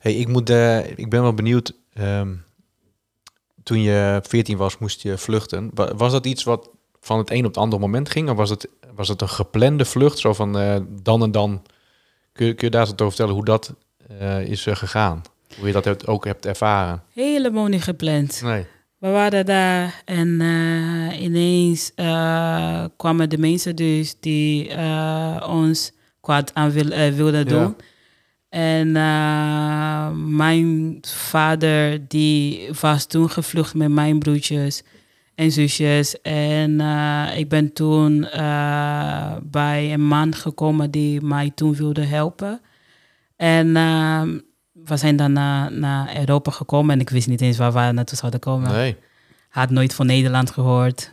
[0.00, 1.72] Hey, ik, moet, eh, ik ben wel benieuwd.
[1.92, 2.34] ehm,
[3.70, 5.70] toen je 14 was, moest je vluchten.
[5.74, 8.30] Wa- Was dat iets wat van het een op het andere moment ging?
[8.30, 10.18] Of was het, was het een geplande vlucht?
[10.18, 11.62] Zo van eh, dan en dan.
[12.32, 13.74] Kun, je- kun je daar eens over vertellen hoe dat
[14.18, 15.22] eh, is eh, gegaan?
[15.58, 17.02] Hoe je dat ook hebt ervaren?
[17.14, 18.40] helemaal niet gepland.
[18.42, 18.66] Nee.
[18.98, 20.40] We waren daar en
[21.20, 21.92] ineens
[22.96, 24.70] kwamen de mensen dus die
[25.48, 27.58] ons kwaad aan wil, wilden doen.
[27.60, 27.74] Ja.
[28.50, 34.82] En eh, mijn vader die was toen gevlucht met mijn broertjes
[35.40, 36.20] en zusjes.
[36.20, 42.60] En eh, ik ben toen eh, bij een man gekomen die mij toen wilde helpen.
[43.36, 44.22] En eh,
[44.72, 48.18] we zijn dan naar, naar Europa gekomen en ik wist niet eens waar we naartoe
[48.18, 48.72] zouden komen.
[48.72, 48.96] Nee.
[49.48, 51.12] Had nooit van Nederland gehoord.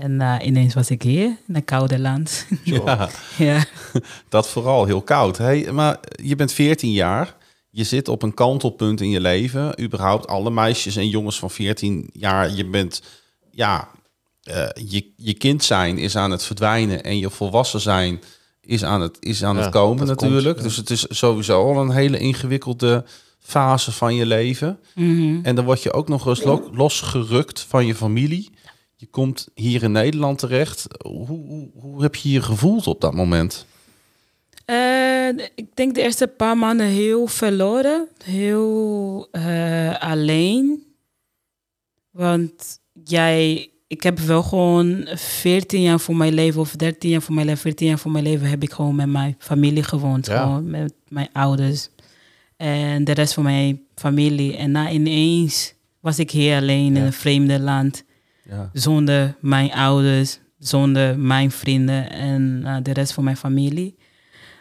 [0.00, 2.46] En eh, ineens was ik hier, in een koude land.
[2.64, 3.08] ja,
[3.38, 3.64] ja.
[4.28, 5.38] dat vooral heel koud.
[5.38, 7.36] Hey, maar je bent 14 jaar.
[7.70, 9.80] Je zit op een kantelpunt in je leven.
[9.80, 12.54] Überhaupt alle meisjes en jongens van 14 jaar.
[12.54, 13.02] Je bent,
[13.50, 13.88] ja,
[14.42, 17.04] eh, je, je kind zijn is aan het verdwijnen.
[17.04, 18.20] En je volwassen zijn
[18.60, 20.44] is aan het, is aan Ja, het komen natuurlijk.
[20.44, 20.62] komt, ja.
[20.62, 23.04] Dus het is sowieso al een hele ingewikkelde
[23.40, 24.78] fase van je leven.
[24.94, 25.38] Mhm.
[25.42, 28.50] En dan word je ook nog eens lo- losgerukt van je familie.
[29.00, 30.86] Je komt hier in Nederland terecht.
[31.02, 33.66] Hoe, hoe, hoe heb je je gevoeld op dat moment?
[34.64, 38.08] Eh, ik denk de eerste paar maanden heel verloren.
[38.24, 40.86] Heel eh, alleen.
[42.10, 47.34] Want jij, ik heb wel gewoon 14 jaar voor mijn leven, of 13 jaar voor
[47.34, 50.26] mijn leven, 14 jaar voor mijn leven heb ik gewoon met mijn familie gewoond.
[50.26, 50.42] Ja.
[50.42, 51.88] Gewoon met mijn ouders.
[52.56, 54.56] En de rest van mijn familie.
[54.56, 58.06] En na ineens was ik hier alleen in een vreemde land.
[58.48, 58.70] Ja.
[58.72, 63.96] Zonder mijn ouders, zonder mijn vrienden en eh, de rest van mijn familie.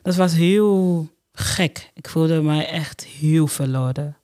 [0.03, 1.91] Dat was heel gek.
[1.93, 4.17] Ik voelde mij echt heel verloren.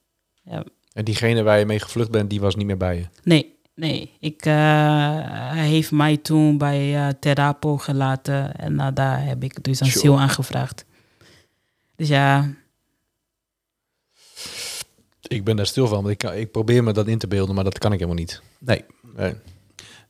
[0.92, 3.04] En diegene waar je mee gevlucht bent, die was niet meer bij je.
[3.22, 4.12] Nee, nee.
[4.20, 4.52] Ik, eh,
[5.52, 9.86] hij heeft mij toen bij eh Terapo gelaten en uh, daar heb ik dus een
[9.86, 9.98] Sure.
[10.00, 10.84] ziel aangevraagd.
[11.96, 12.48] Dus ja,
[15.28, 17.54] Ik ben daar stil van, want ik, kan- ik probeer me dat in te beelden,
[17.54, 18.42] maar dat kan ik helemaal niet.
[18.58, 18.84] Nee.
[19.16, 19.34] Nee.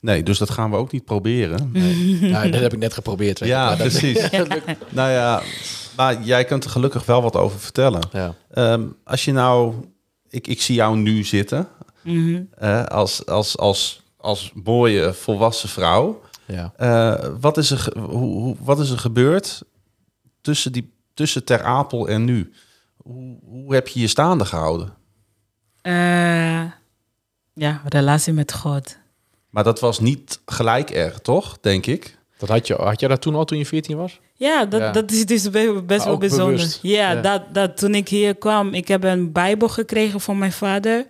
[0.05, 1.71] Nee, dus dat gaan we ook niet proberen.
[2.35, 3.39] Ja, dat heb ik net geprobeerd.
[3.39, 4.31] weet je, Ja, maar dat- precies.
[4.89, 5.43] nou ja,
[5.97, 8.03] maar jij kunt er gelukkig wel wat over vertellen.
[8.13, 8.35] Ja.
[8.51, 9.75] Ehm, als je nou,
[10.29, 11.69] ik, ik zie jou nu zitten
[12.03, 12.43] mhm.
[12.89, 16.23] als, als, als, als mooie volwassen vrouw.
[16.47, 16.73] Ja.
[16.77, 19.63] Eh, wat, is er, hoe, hoe, wat is er gebeurd
[20.41, 22.53] tussen, die, tussen Ter Apel en nu?
[22.97, 24.95] Hoe, hoe heb je je staande gehouden?
[25.83, 26.65] Eh,
[27.55, 28.97] ja, relatie met God.
[29.55, 31.59] Maar dat was niet gelijk erg, toch?
[31.61, 32.17] Denk ik.
[32.39, 34.21] Dat had, je, had je dat toen al toen je 14 was?
[34.35, 34.91] Ja, dat, Ja.
[34.93, 36.55] dat is dus be- best Maar wel ook bijzonder.
[36.57, 36.79] bewust.
[36.83, 37.21] Ja, Ja.
[37.21, 41.07] Dat, dat toen ik hier kwam, ik heb een Bijbel gekregen van mijn vader.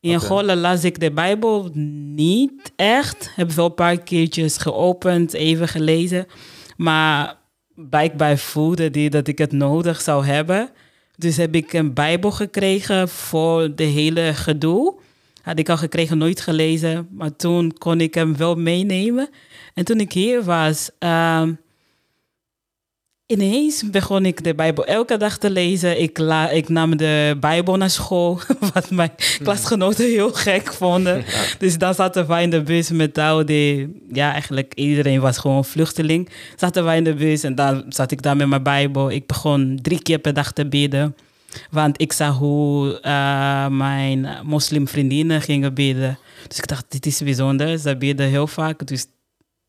[0.00, 0.14] In.
[0.14, 1.70] Angola las ik de Bijbel
[2.14, 3.30] niet echt.
[3.34, 6.26] Heb wel een paar keertjes geopend, even gelezen.
[6.76, 7.36] Maar
[7.74, 10.70] blijkbaar voelde die dat ik het nodig zou hebben.
[11.16, 14.94] Dus heb ik een Bijbel gekregen voor de hele gedoe.
[15.42, 17.08] Had ik al gekregen, nooit gelezen.
[17.10, 19.28] Maar toen kon ik hem wel meenemen.
[19.74, 21.52] En toen ik hier was, ehm,
[23.26, 26.00] ineens begon ik de Bijbel elke dag te lezen.
[26.00, 28.40] Ik, la, ik nam de Bijbel naar school,
[28.74, 31.24] wat mijn klasgenoten heel gek vonden.
[31.58, 34.00] Dus dan zaten wij in de bus met al die...
[34.12, 36.28] Ja, eigenlijk iedereen was gewoon vluchteling.
[36.56, 39.10] Zaten wij in de bus en dan zat ik daar met mijn Bijbel.
[39.10, 41.16] Ik begon drie keer per dag te bidden.
[41.70, 46.18] Want ik zag hoe eh, mijn moslimvriendinnen gingen bidden.
[46.48, 47.78] Dus ik dacht, dit is bijzonder.
[47.78, 49.06] Ze bidden heel vaak, dus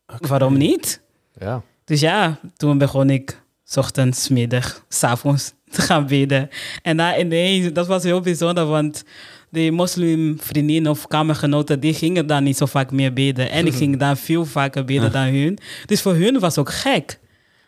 [0.06, 1.02] waarom niet?
[1.40, 1.62] Ja.
[1.86, 6.50] Dus ja, toen begon ik 's ochtends, middag, 's avonds te gaan bidden.
[6.82, 9.04] En daar ineens, dat was heel bijzonder, want
[9.50, 13.50] de moslimvriendinnen of kamergenoten, die gingen dan niet zo vaak meer bidden.
[13.50, 15.58] En ik ging dan veel vaker bidden dan hun.
[15.86, 17.20] Dus voor hun was ook gek.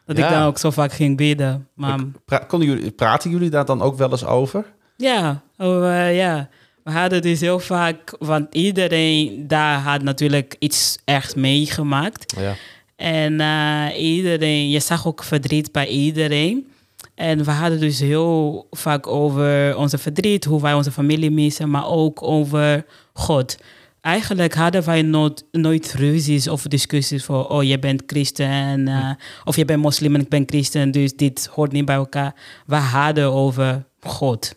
[0.06, 0.28] Dat Ja.
[0.28, 1.68] ik dan ook zo vaak ging bidden.
[1.74, 4.66] Maar Pra- konden jullie, praten jullie daar dan ook wel eens over?
[4.98, 6.50] ja, oh, eh, ja.
[6.84, 12.34] We hadden dus heel vaak, want iedereen daar had natuurlijk iets echt meegemaakt.
[12.40, 12.54] ja.
[12.96, 16.68] En eh, iedereen, je zag ook verdriet bij iedereen.
[17.16, 21.88] En we hadden dus heel vaak over onze verdriet, hoe wij onze familie missen, maar
[21.88, 23.58] ook over God.
[24.06, 29.10] Eigenlijk hadden wij nooit, nooit ruzies of discussies voor, oh, je bent christen, eh,
[29.44, 32.36] of je bent moslim en ik ben christen, dus dit hoort niet bij elkaar.
[32.66, 34.56] We hadden over God,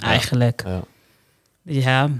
[0.00, 0.62] eigenlijk.
[0.66, 0.82] Ja.
[1.62, 2.10] Ja,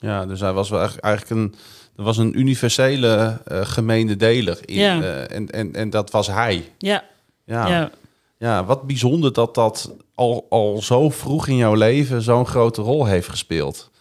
[0.00, 1.54] Ja, dus hij was wel eigenlijk een,
[1.96, 4.74] er was een universele eh gemeene deler in.
[4.74, 5.02] Ja.
[5.02, 6.72] eh, en, en, en dat was hij.
[6.78, 7.04] ja,
[7.44, 7.90] Ja, ja.
[8.38, 8.64] ja.
[8.64, 13.28] wat bijzonder dat dat al, al zo vroeg in jouw leven zo'n grote rol heeft
[13.28, 13.92] gespeeld.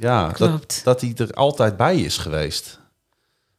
[0.00, 0.80] Ja, dat, Klopt.
[0.84, 2.78] dat hij er altijd bij is geweest.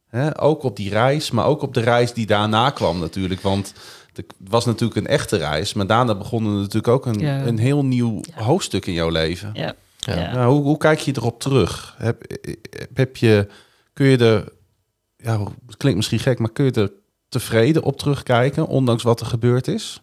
[0.08, 3.40] Hè, ook op die reis, maar ook op de reis die daarna kwam natuurlijk.
[3.40, 3.72] Want
[4.12, 5.72] het was natuurlijk een echte reis.
[5.72, 7.46] Maar daarna begon er natuurlijk ook een, Ja.
[7.46, 9.50] een heel nieuw hoofdstuk in jouw leven.
[9.54, 9.74] ja.
[9.96, 10.14] Ja.
[10.18, 10.32] ja.
[10.32, 11.94] Ja, hoe, hoe kijk je erop terug?
[11.98, 12.24] Heb,
[12.94, 13.46] heb je,
[13.92, 14.52] kun je er,
[15.16, 16.92] ja, het klinkt misschien gek, maar kun je er
[17.28, 20.02] tevreden op terugkijken, ondanks wat er gebeurd is?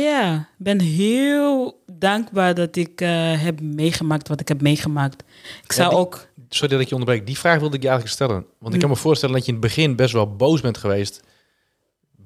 [0.00, 5.24] Ja, ik ben heel dankbaar dat ik eh, heb meegemaakt wat ik heb meegemaakt.
[5.64, 6.26] Ik zou die- ook...
[6.48, 7.26] Sorry dat ik je onderbreek.
[7.26, 8.46] Die vraag wilde ik je eigenlijk stellen.
[8.58, 11.20] Want ik kan me voorstellen dat je in het begin best wel boos bent geweest.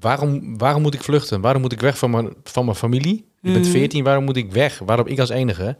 [0.00, 1.40] Waarom, waarom moet ik vluchten?
[1.40, 3.26] Waarom moet ik weg van mijn, van mijn familie?
[3.40, 3.72] Je bent Mhm.
[3.74, 4.78] 14, waarom moet ik weg?
[4.78, 5.76] Waarom ik als enige?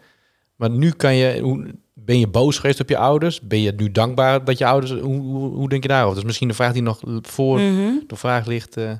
[0.57, 1.40] Maar nu kan je...
[1.40, 3.40] Hoe, ben je boos geweest op je ouders?
[3.40, 4.92] Ben je nu dankbaar dat je ouders...
[4.92, 6.11] Hoe, hoe, hoe denk je daarover?
[6.14, 7.92] Dat is misschien een vraag die nog voor Mhm.
[8.07, 8.77] de vraag ligt.
[8.77, 8.90] eh.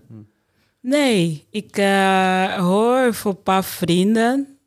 [0.89, 4.59] Nee, ik eh, hoor voor een paar vrienden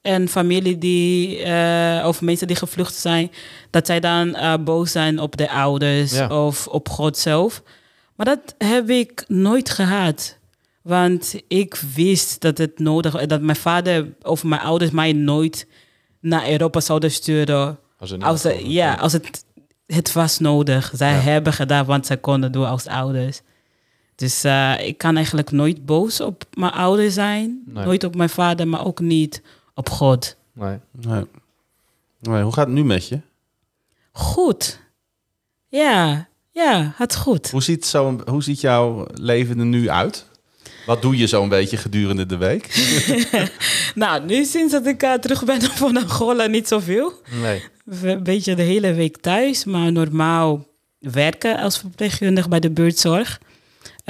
[0.00, 3.30] en familie die, eh, of mensen die gevlucht zijn,
[3.70, 6.44] dat zij dan eh, boos zijn op de ouders Ja.
[6.44, 7.62] of op God zelf.
[8.16, 10.38] Maar dat heb ik nooit gehad.
[10.82, 15.66] Want ik wist dat het nodig dat mijn vader of mijn ouders mij nooit
[16.20, 17.78] naar Europa zouden sturen.
[17.98, 19.44] Als, Als, het- over- ja, als het,
[19.86, 20.92] het was nodig.
[20.94, 21.18] Zij Ja.
[21.20, 23.40] hebben gedaan wat ze konden doen als ouders.
[24.20, 27.62] Dus eh, ik kan eigenlijk nooit boos op mijn ouders zijn.
[27.66, 27.84] Nee.
[27.84, 29.42] Nooit op mijn vader, maar ook niet
[29.74, 30.36] op God.
[30.52, 30.78] Nee.
[30.90, 31.24] Nee.
[32.20, 33.20] Nee, hoe gaat het nu met je?
[34.12, 34.80] Goed.
[35.68, 37.50] Ja, ja, het goed.
[37.50, 40.26] Hoe ziet, zo, hoe ziet jouw leven er nu uit?
[40.86, 42.68] Wat doe je zo'n beetje gedurende de week?
[43.94, 47.12] Nou, nu sinds dat ik eh, terug ben van Angola niet zoveel.
[47.42, 47.62] Nee.
[48.02, 50.66] Een beetje de hele week thuis, maar normaal
[50.98, 53.40] werken als verpleegkundige bij de buurtzorg.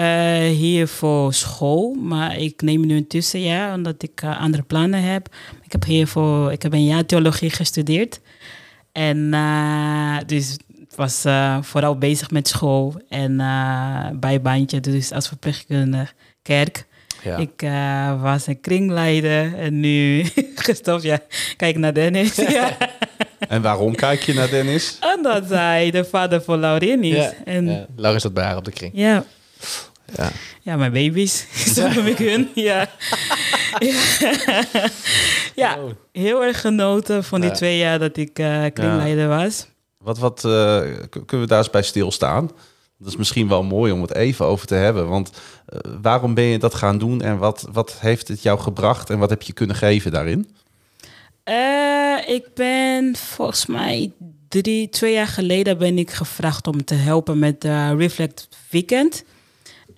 [0.01, 5.03] Eh, hier voor school, maar ik neem nu een tussenjaar omdat ik eh, andere plannen
[5.03, 5.29] heb.
[5.63, 8.21] Ik heb hier voor, ik heb een jaar theologie gestudeerd.
[8.93, 10.57] En eh, dus
[10.97, 11.25] was
[11.61, 13.37] vooral bezig met school en
[14.21, 16.87] bijbaantje, dus als verpleegkundige kerk.
[17.23, 17.37] Ja.
[17.37, 17.61] Ik
[18.21, 20.25] was een kringleider en nu
[20.67, 21.03] gestopt.
[21.03, 21.19] Ja,
[21.57, 22.35] kijk naar Dennis.
[22.59, 22.77] ja.
[23.49, 24.99] En waarom kijk je naar Dennis?
[25.17, 27.17] Omdat hij de vader van Laurien is.
[27.17, 27.33] Ja.
[27.45, 27.87] En ja.
[27.97, 28.93] Laura staat bij haar op de kring.
[28.95, 29.25] ja.
[30.63, 30.77] Ja.
[30.77, 31.47] mijn baby's.
[31.75, 32.49] Zo noem ik hun.
[32.55, 32.89] Ja.
[33.79, 34.01] ja.
[35.55, 35.91] ja, Oh.
[36.13, 37.57] heel erg genoten van die Ja.
[37.57, 39.67] twee jaar dat ik eh, kringleider was.
[39.99, 42.51] Wat, wat eh, kunnen we daar eens bij stilstaan?
[42.99, 45.09] Dat is misschien wel mooi om het even over te hebben.
[45.09, 45.31] Want
[45.67, 49.19] eh, waarom ben je dat gaan doen en wat, wat heeft het jou gebracht en
[49.19, 50.49] wat heb je kunnen geven daarin?
[52.27, 54.13] Ik ben volgens mij
[54.49, 59.25] drie, twee jaar geleden ben ik gevraagd om te helpen met eh, Reflect Weekend.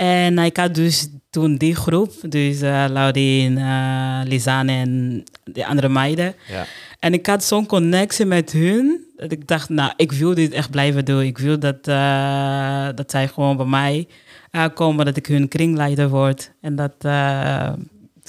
[0.02, 5.88] En ik had dus toen die groep, dus eh Laurien, eh Lisanne en de andere
[5.88, 6.34] meiden.
[6.48, 6.66] Ja.
[6.98, 9.04] En ik had zo'n connectie met hun.
[9.16, 11.22] Dat ik dacht, nou, ik wil dit echt blijven doen.
[11.22, 14.08] Ik wil dat, eh, dat zij gewoon bij mij
[14.50, 16.52] eh, komen, dat ik hun kringleider word.
[16.60, 17.72] En dat eh,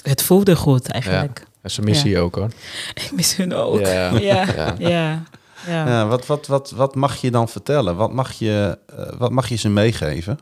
[0.02, 1.40] het voelde goed eigenlijk.
[1.62, 2.50] Dat is een missie ook hoor.
[2.94, 3.80] Ik mis hun ook.
[3.80, 4.18] Ja.
[4.18, 4.76] Ja, ja, Ja.
[4.78, 5.24] ja.
[5.68, 5.88] ja.
[5.88, 7.96] Ja, wat, wat, wat, wat mag je dan vertellen?
[7.96, 8.78] Wat mag je,
[9.18, 10.40] wat mag je ze meegeven?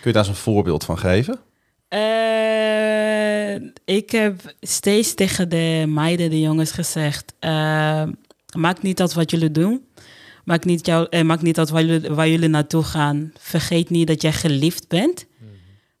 [0.00, 1.38] Kun je daar eens een voorbeeld van geven?
[1.88, 8.02] Eh, ik heb steeds tegen de meiden, de jongens gezegd: eh,
[8.56, 9.84] maakt niet uit wat jullie doen.
[10.44, 13.32] Maakt niet, jou, eh, maakt niet uit waar jullie, waar jullie naartoe gaan.
[13.38, 15.26] Vergeet niet dat jij geliefd bent.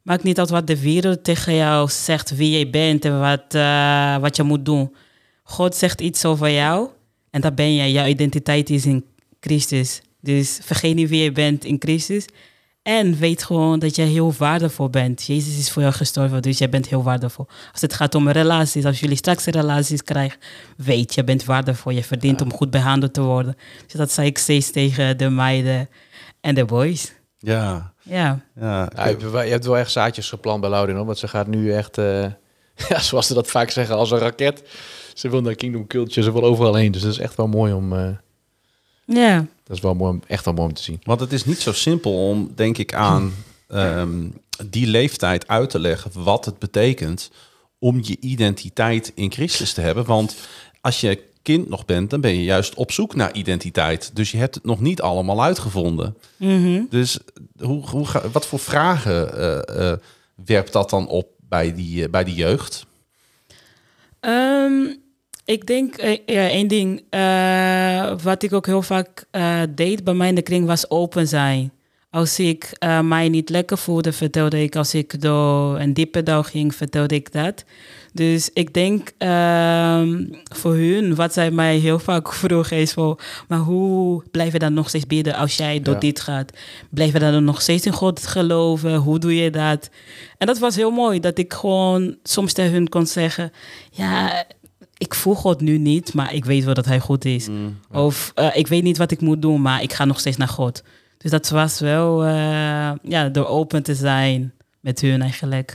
[0.02, 4.18] Maakt niet uit wat de wereld tegen jou zegt, wie jij bent en wat, eh,
[4.18, 4.94] wat je moet doen.
[5.42, 6.88] God zegt iets over jou
[7.30, 7.92] en dat ben jij.
[7.92, 9.04] Jouw identiteit is in
[9.40, 10.02] Christus.
[10.20, 12.26] Dus vergeet niet wie je bent in Christus.
[12.82, 15.22] En weet gewoon dat jij heel waardevol bent.
[15.26, 17.46] Jezus is voor jou gestorven, dus jij bent heel waardevol.
[17.72, 20.38] Als het gaat om relaties, als jullie straks relaties krijgen,
[20.76, 21.92] weet je bent waardevol.
[21.92, 23.56] Je verdient om goed behandeld te worden.
[23.84, 25.88] Dus dat zei ik steeds tegen de meiden
[26.40, 27.12] en de boys.
[27.38, 28.88] Ja, Ja, ja.
[28.94, 31.06] Ja, je, hebt wel, je hebt wel echt zaadjes geplant bij Laudin, hoor.
[31.06, 32.22] Want ze gaat nu echt, eh,
[32.88, 34.62] ja, zoals ze dat vaak zeggen, als een raket.
[35.14, 36.92] Ze wil naar Kingdom Culture, ze wil overal heen.
[36.92, 38.08] Dus dat is echt wel mooi om, eh,
[39.14, 39.46] ja.
[39.64, 41.00] dat is wel mooi, echt wel mooi om te zien.
[41.02, 43.32] Want het is niet zo simpel om, denk ik, aan
[43.68, 44.28] ehm,
[44.66, 47.30] die leeftijd uit te leggen wat het betekent
[47.78, 50.04] om je identiteit in Christus te hebben.
[50.04, 50.36] Want
[50.80, 54.10] als je kind nog bent, dan ben je juist op zoek naar identiteit.
[54.14, 56.16] Dus je hebt het nog niet allemaal uitgevonden.
[56.36, 56.82] Mhm.
[56.90, 57.18] Dus
[57.58, 59.98] hoe, hoe wat voor vragen eh, eh,
[60.46, 62.86] werpt dat dan op bij die, eh, bij die jeugd?
[64.20, 64.94] Ehm,
[65.44, 67.02] ik denk, eh, ja, één ding.
[67.10, 71.28] eh, wat ik ook heel vaak eh, deed bij mij in de kring was open
[71.28, 71.72] zijn.
[72.10, 72.72] Als ik
[73.02, 74.76] mij niet lekker voelde, vertelde ik.
[74.76, 77.64] Als ik door een diepe dag ging, vertelde ik dat.
[78.12, 80.24] Dus ik denk ehm,
[80.54, 84.74] voor hun, wat zij mij heel vaak vroegen is voor, maar hoe blijf je dan
[84.74, 86.00] nog steeds bidden als jij door Ja.
[86.00, 86.52] dit gaat?
[86.90, 88.94] Blijf je dan nog steeds in God geloven?
[88.96, 89.90] Hoe doe je dat?
[90.38, 93.52] En dat was heel mooi, dat ik gewoon soms tegen hun kon zeggen,
[93.90, 94.44] ja,
[95.00, 97.48] ik voel God nu niet, maar ik weet wel dat hij goed is.
[97.92, 100.48] Of eh, ik weet niet wat ik moet doen, maar ik ga nog steeds naar
[100.48, 100.82] God.
[101.18, 105.68] Dus dat was wel, eh, ja, door open te zijn met hun eigenlijk.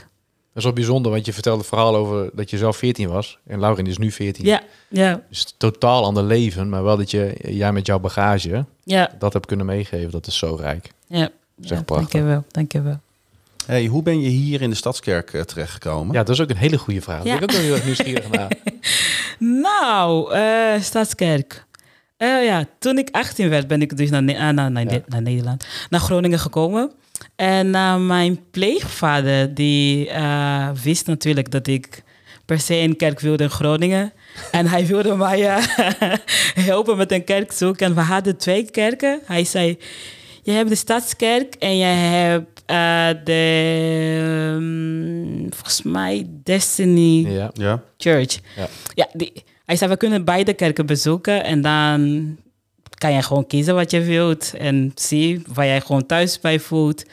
[0.48, 3.38] Dat is wel bijzonder, want je vertelde het verhaal over dat je zelf 14 was.
[3.46, 4.44] En Laurin is nu 14.
[4.44, 9.10] Ja, ja, Dus totaal ander leven, maar wel dat je, jij met jouw bagage ja,
[9.18, 10.10] dat hebt kunnen meegeven.
[10.10, 10.92] Dat is zo rijk.
[11.06, 11.30] ja.
[11.60, 12.10] Zeg ja prachtig.
[12.10, 13.00] dankjewel, dankjewel.
[13.66, 16.14] Hey, hoe ben je hier in de Stadskerk eh, terechtgekomen?
[16.14, 17.24] Ja, dat is ook een hele goede vraag.
[17.24, 17.34] Ja.
[17.34, 18.50] ben ik ook wel heel erg nieuwsgierig naar.
[19.38, 21.64] Nou, eh, Stadskerk.
[22.16, 25.00] Eh, ja, toen ik 18 werd, ben ik dus naar, Ne- naar, naar, Ja.
[25.06, 26.92] naar Nederland, naar Groningen gekomen.
[27.36, 27.70] En
[28.06, 32.02] mijn pleegvader, die eh, wist natuurlijk dat ik
[32.44, 34.12] per se een kerk wilde in Groningen.
[34.50, 35.40] En hij wilde mij
[36.70, 37.86] helpen met een kerk zoeken.
[37.86, 39.20] En we hadden twee kerken.
[39.24, 39.78] Hij zei,
[40.42, 47.50] je hebt de Stadskerk en je hebt eh, de, mm, volgens mij Destiny Ja.
[47.54, 47.82] Ja.
[47.96, 48.38] Church.
[48.56, 48.66] Ja.
[48.94, 49.32] Ja, die,
[49.64, 52.36] hij zei, we kunnen beide kerken bezoeken en dan
[52.98, 57.04] kan je gewoon kiezen wat je wilt en zie waar jij gewoon thuis bij voelt.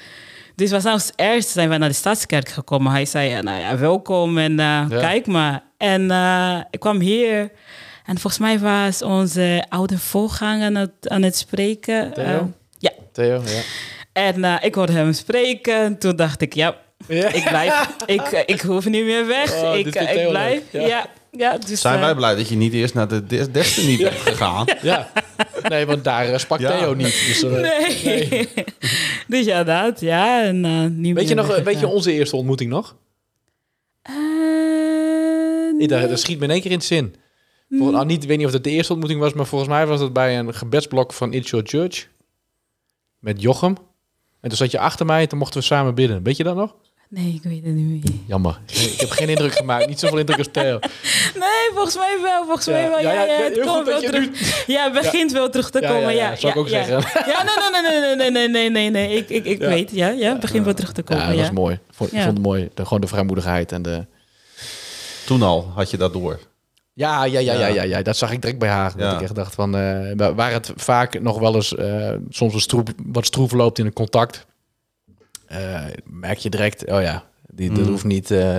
[0.56, 2.92] Dus was als eerst zijn we naar de Stadskerk gekomen.
[2.92, 5.64] Hij zei, ja, nou ja, welkom en eh, kijk maar.
[5.78, 7.52] En eh, ik kwam hier
[8.06, 12.14] en volgens mij was onze oude voorganger aan het, aan het spreken.
[12.14, 12.52] Theo?
[12.78, 13.62] Ja, Theo, ja.
[14.14, 15.98] En eh, ik hoorde hem spreken.
[15.98, 16.76] Toen dacht ik, ja,
[17.08, 17.28] Ja.
[17.28, 17.88] ik blijf.
[18.06, 19.64] ik, eh, ik hoef niet meer weg.
[19.64, 20.62] Oh, ik, eh, ik blijf.
[20.72, 20.88] leuk, ja.
[20.88, 21.10] Ja.
[21.38, 24.66] Ja, dus, Zijn wij blij dat je niet eerst naar de Des- Destiny bent gegaan?
[24.82, 25.12] Ja.
[25.68, 26.78] Nee, want daar sprak Ja.
[26.78, 27.06] Theo niet.
[27.28, 28.50] Dus, Nee.
[29.28, 30.00] dus ja, dat.
[30.00, 32.96] Ja, en, niet Weet je, nog, weet je onze eerste ontmoeting nog?
[34.02, 37.16] Eh, dacht, dat schiet me in één keer in het zin.
[37.70, 39.88] Voor, nou, niet, ik weet niet of het de eerste ontmoeting was, maar volgens mij
[39.88, 42.08] was het bij een gebedsblok van It's Your Church.
[43.20, 43.76] Met Jochem.
[44.44, 46.24] En toen zat je achter mij en toen mochten we samen bidden.
[46.24, 46.76] Weet je dat nog?
[47.10, 48.14] Nee, ik weet het niet meer.
[48.28, 48.60] Jammer.
[48.68, 49.88] Ik heb geen indruk gemaakt.
[49.88, 50.80] Niet zoveel indruk als Theo.
[51.36, 52.44] Nee, volgens mij wel.
[52.46, 53.00] Volgens mij wel.
[53.00, 54.66] Ja, Ja, het komt wel terug.
[54.68, 56.02] Ja, het begint wel terug te Ja, komen.
[56.02, 56.84] ja, Ja, ja, zou ik ook ja.
[56.84, 57.24] zeggen.
[57.32, 59.18] Ja, nee, nee, nee, nee, nee, nee, nee, nee, nee.
[59.18, 59.68] Ik, ik, ik Ja.
[59.68, 59.92] weet.
[59.92, 61.22] Ja, ja, het begint wel terug te komen.
[61.24, 61.80] Ja, dat Ja, was mooi.
[61.92, 62.70] Vond, Ik vond het mooi.
[62.74, 64.06] De, gewoon de vrijmoedigheid en de...
[65.26, 66.40] Toen al had je dat door.
[66.94, 67.84] Ja, ja, ja, ja, Ja.
[67.84, 68.02] ja.
[68.02, 68.92] Dat zag ik direct bij haar.
[68.98, 69.16] Dat Ja.
[69.16, 69.76] ik echt dacht van...
[69.78, 73.86] eh, waar- het vaak nog wel eens eh, soms een stroef, wat stroef loopt in
[73.86, 74.46] een contact...
[75.48, 77.24] eh, merk je direct, oh ja,
[77.54, 77.90] die, dat Mm.
[77.92, 78.32] hoeft niet...
[78.32, 78.58] eh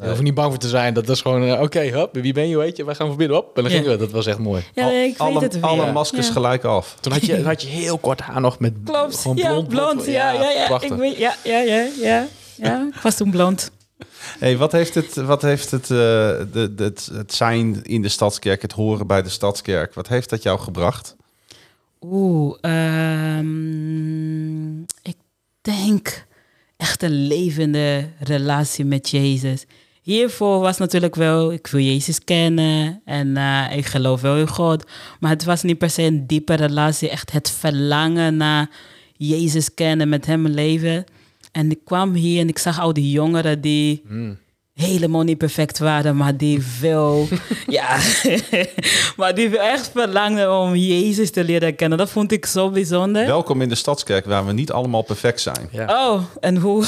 [0.00, 0.94] hoef niet bang voor te zijn.
[0.94, 2.84] Dat is gewoon, oké, hup, wie ben je, weet je?
[2.84, 3.56] Wij gaan verbinden, op.
[3.56, 3.78] En dan Ja.
[3.78, 3.96] gingen we.
[3.98, 4.62] Dat was echt mooi.
[4.74, 5.62] Ja, nee, ik alle, weet het weer.
[5.64, 6.32] alle maskers Ja.
[6.32, 6.96] gelijk af.
[7.00, 9.18] Toen had je, toen had je heel kort haar nog met Klopt.
[9.18, 9.68] gewoon ja, blond.
[9.68, 10.06] blond.
[10.06, 10.80] Ja, ja, ja.
[10.80, 12.26] Ik weet, ja, ja, ja, ja.
[12.56, 13.70] Ja, ik was toen blond.
[14.38, 18.62] Hey, wat heeft het, wat heeft het, eh, de, de, het, zijn in de stadskerk,
[18.62, 21.16] het horen bij de stadskerk, wat heeft dat jou gebracht?
[22.00, 23.48] Oeh, ehm,
[24.82, 25.16] ik
[25.60, 26.26] denk
[26.76, 29.66] echt een levende relatie met Jezus.
[30.02, 34.84] Hiervoor was natuurlijk wel, ik wil Jezus kennen en eh, ik geloof wel in God.
[35.20, 38.70] Maar het was niet per se een diepe relatie, echt het verlangen naar
[39.16, 41.04] Jezus kennen, met hem leven.
[41.52, 44.38] En ik kwam hier en ik zag al die jongeren die Mm.
[44.74, 47.28] helemaal niet perfect waren, maar die veel,
[47.66, 47.96] ja,
[49.16, 51.98] maar die veel echt verlangden om Jezus te leren kennen.
[51.98, 53.26] Dat vond ik zo bijzonder.
[53.26, 55.68] Welkom in de stadskerk waar we niet allemaal perfect zijn.
[55.72, 56.08] Ja.
[56.08, 56.86] Oh, en hoe?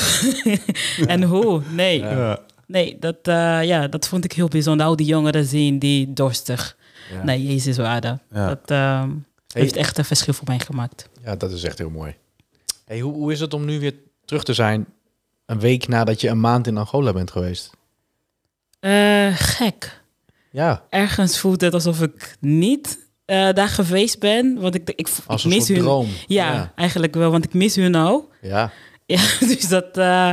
[1.06, 1.62] en hoe?
[1.70, 2.38] Nee, Ja.
[2.66, 4.86] nee, dat, eh, ja, dat vond ik heel bijzonder.
[4.86, 6.76] Al die jongeren zien die dorstig
[7.12, 7.24] Ja.
[7.24, 8.20] naar Jezus waren.
[8.32, 8.48] Ja.
[8.48, 9.02] Dat eh,
[9.52, 9.62] Hey.
[9.62, 11.08] heeft echt een verschil voor mij gemaakt.
[11.24, 12.14] Ja, dat is echt heel mooi.
[12.84, 13.94] Hey, hoe, hoe is het om nu weer
[14.30, 14.86] terug te zijn,
[15.46, 17.70] een week nadat je een maand in Angola bent geweest?
[18.80, 20.02] Eh, gek.
[20.50, 24.60] Ja, Ergens voelt het alsof ik niet eh, daar geweest ben.
[24.60, 25.86] Want ik, ik, als ik mis soort hun.
[25.86, 26.08] droom.
[26.26, 26.72] Ja, ja.
[26.74, 28.22] eigenlijk wel, want ik mis hun nou.
[28.40, 28.70] Ja.
[29.06, 30.32] Ja, dus dat, eh,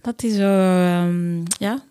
[0.00, 1.82] dat is wel, ehm, ja,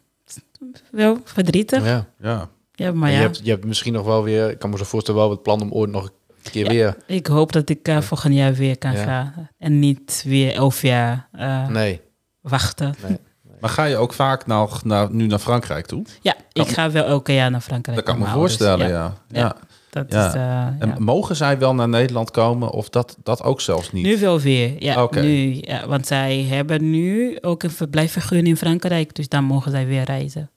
[0.91, 1.85] wel verdrietig.
[1.85, 2.49] Ja, ja.
[2.71, 2.91] Ja.
[2.91, 5.19] maar ja, Je, hebt, je hebt misschien nog wel weer, ik kan me zo voorstellen,
[5.19, 6.11] wel het plan om ooit nog een
[6.49, 6.69] keer Ja.
[6.69, 6.95] weer.
[7.05, 9.03] ik hoop dat ik eh, volgend jaar weer kan Ja.
[9.03, 9.49] gaan.
[9.57, 12.01] En niet weer elf jaar eh, Nee.
[12.41, 12.95] wachten.
[13.07, 13.17] nee.
[13.59, 16.03] Maar ga je ook vaak nou, nou, nu naar Frankrijk toe?
[16.21, 17.97] Ja, ik ga wel elke jaar naar Frankrijk.
[17.97, 19.13] Dat kan ik me voorstellen, ja.
[19.27, 19.39] ja.
[19.39, 19.55] Ja.
[19.89, 20.27] Dat Ja.
[20.27, 20.95] is, eh, En ja.
[20.97, 24.05] mogen zij wel naar Nederland komen of dat, dat ook zelfs niet?
[24.05, 25.03] Nu wel weer, ja.
[25.03, 25.21] Oké.
[25.21, 25.87] Nu, ja.
[25.87, 29.15] Want zij hebben nu ook een verblijfvergunning in Frankrijk.
[29.15, 30.49] Dus dan mogen zij weer reizen.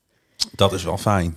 [0.56, 1.36] Dat is wel fijn.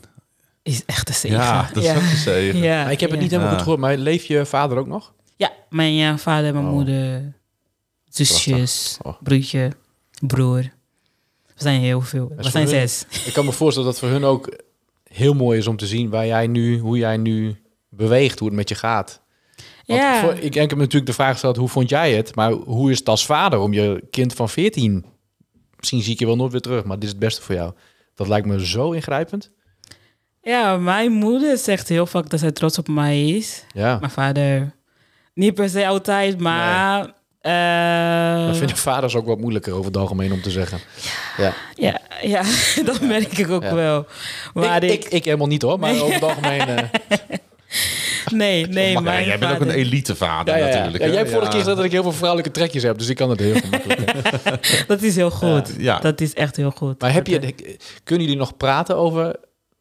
[0.68, 1.38] Is echt een zegen.
[1.38, 2.60] Ja, dat is ook een zegen.
[2.60, 3.56] Ja, Maar ik heb het niet helemaal Ja.
[3.58, 5.14] goed gehoord, maar leef je vader ook nog?
[5.36, 6.72] Ja, mijn ja, vader, mijn Oh.
[6.72, 7.34] moeder,
[8.10, 9.22] zusjes, Oh.
[9.22, 9.72] broertje,
[10.20, 10.62] broer.
[11.46, 12.32] We zijn heel veel.
[12.36, 13.06] We zijn zes.
[13.26, 14.58] Ik kan me voorstellen dat voor hun ook
[15.04, 17.56] heel mooi is om te zien waar jij nu, hoe jij nu
[17.90, 19.22] beweegt, hoe het met je gaat.
[19.86, 20.22] Want Ja.
[20.22, 22.36] voor- ik, ik heb natuurlijk de vraag gesteld, hoe vond jij het?
[22.36, 25.06] Maar hoe is het als vader om je kind van 14,
[25.78, 27.74] misschien zie ik je wel nooit weer terug, maar dit is het beste voor jou.
[28.16, 29.52] Dat lijkt me zo ingrijpend.
[30.48, 33.64] Ja, mijn moeder zegt heel vaak dat zij trots op mij is.
[33.74, 34.72] Ja, Mijn vader
[35.34, 37.00] niet per se altijd, maar...
[37.42, 40.80] eh, dat vinden vaders ook wat moeilijker over het algemeen om te zeggen.
[41.38, 41.54] Ja.
[41.76, 42.42] ja, ja,
[42.86, 43.74] dat merk ik ook Ja.
[43.76, 44.06] wel.
[44.54, 46.68] Maar ik, ik, ik, ik helemaal niet hoor, maar over het algemeen...
[46.68, 46.84] eh,
[48.32, 50.76] nee, nee, Maar mijn jij bent ook een vader- ja, ja.
[50.76, 51.04] natuurlijk.
[51.04, 51.50] Jij hebt vorige Ja.
[51.52, 54.12] keer gezegd dat ik heel veel vrouwelijke trekjes heb, dus ik kan het heel gemakkelijk.
[54.88, 55.72] Dat is heel goed.
[55.78, 56.00] Ja.
[56.00, 57.02] Dat is echt heel goed.
[57.02, 57.40] Maar heb je,
[58.04, 59.36] kunnen jullie nog praten over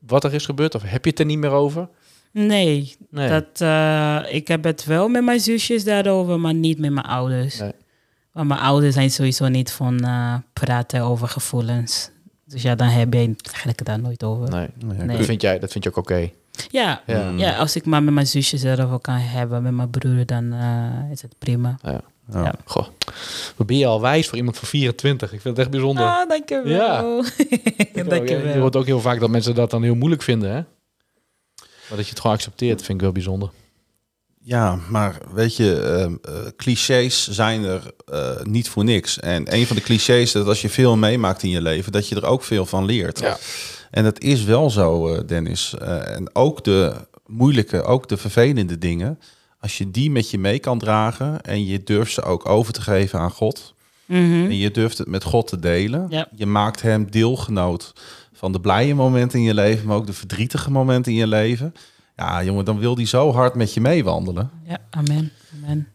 [0.06, 0.74] wat er is gebeurd?
[0.74, 1.88] Of heb je het er niet meer over?
[2.32, 3.28] Nee, Nee.
[3.28, 7.58] Dat, eh, ik heb het wel met mijn zusjes daarover, maar niet met mijn ouders.
[7.58, 7.72] Nee.
[8.32, 12.10] Want mijn ouders zijn sowieso niet van eh, praten over gevoelens.
[12.44, 14.50] Dus ja, dan heb je het eigenlijk daar nooit over.
[14.50, 14.68] nee.
[14.84, 15.16] Nee, Nee.
[15.16, 16.30] Dat, vind jij, dat vind je ook oké.
[16.70, 17.30] Ja, Ja.
[17.36, 21.10] ja, als ik maar met mijn zusjes erover kan hebben, met mijn broer, dan eh,
[21.12, 21.76] is het prima.
[21.82, 22.00] Ja.
[22.32, 22.42] Ja.
[22.42, 22.54] Ja.
[22.64, 22.86] Goh,
[23.56, 25.32] wat ben je al wijs voor iemand van 24?
[25.32, 26.04] Ik vind het echt bijzonder.
[26.04, 26.72] Ah, dankjewel.
[26.72, 27.00] Ja.
[27.94, 28.14] Ja.
[28.24, 30.60] Je hoort ook heel vaak dat mensen dat dan heel moeilijk vinden, hè?
[31.88, 33.50] Maar dat je het gewoon accepteert, vind ik wel bijzonder.
[34.42, 39.20] Ja, maar weet je, ehm, eh, clichés zijn er eh, niet voor niks.
[39.20, 42.08] En een van de clichés is dat als je veel meemaakt in je leven, dat
[42.08, 43.20] je er ook veel van leert.
[43.20, 43.36] Ja.
[43.90, 45.74] En dat is wel zo, eh, Dennis.
[45.78, 46.94] Eh, en ook de
[47.26, 49.18] moeilijke, ook de vervelende dingen,
[49.60, 52.80] als je die met je mee kan dragen en je durft ze ook over te
[52.80, 53.74] geven aan God.
[54.04, 54.22] Mhm.
[54.22, 56.06] En je durft het met God te delen.
[56.08, 56.28] Ja.
[56.34, 57.92] Je maakt hem deelgenoot
[58.32, 61.74] van de blije momenten in je leven, maar ook de verdrietige momenten in je leven.
[62.16, 64.50] Ja, jongen, dan wil die zo hard met je meewandelen.
[64.64, 65.32] Ja, amen.
[65.54, 65.88] amen.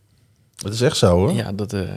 [0.55, 1.31] Dat is echt zo, hoor.
[1.33, 1.89] Ja, dat, eh,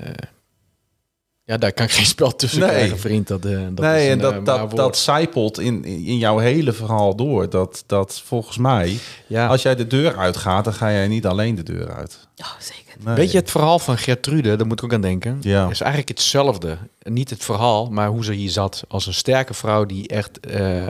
[1.45, 2.68] ja, daar kan ik geen spel tussen Nee.
[2.68, 3.28] krijgen, vriend.
[3.28, 7.16] Dat, eh, dat nee, is en dat, eh, dat, zijpelt in, in jouw hele verhaal
[7.16, 7.51] door.
[7.51, 9.47] Dat, dat volgens mij, ja.
[9.47, 12.28] als jij de deur uitgaat, dan ga jij niet alleen de deur uit.
[12.36, 12.82] Oh, zeker.
[13.05, 13.14] Nee.
[13.14, 15.68] Weet je, het verhaal van Gertrude, daar moet ik ook aan denken, Ja.
[15.70, 16.78] is eigenlijk hetzelfde.
[17.03, 18.84] Niet het verhaal, maar hoe ze hier zat.
[18.88, 20.86] Als een sterke vrouw die echt eh,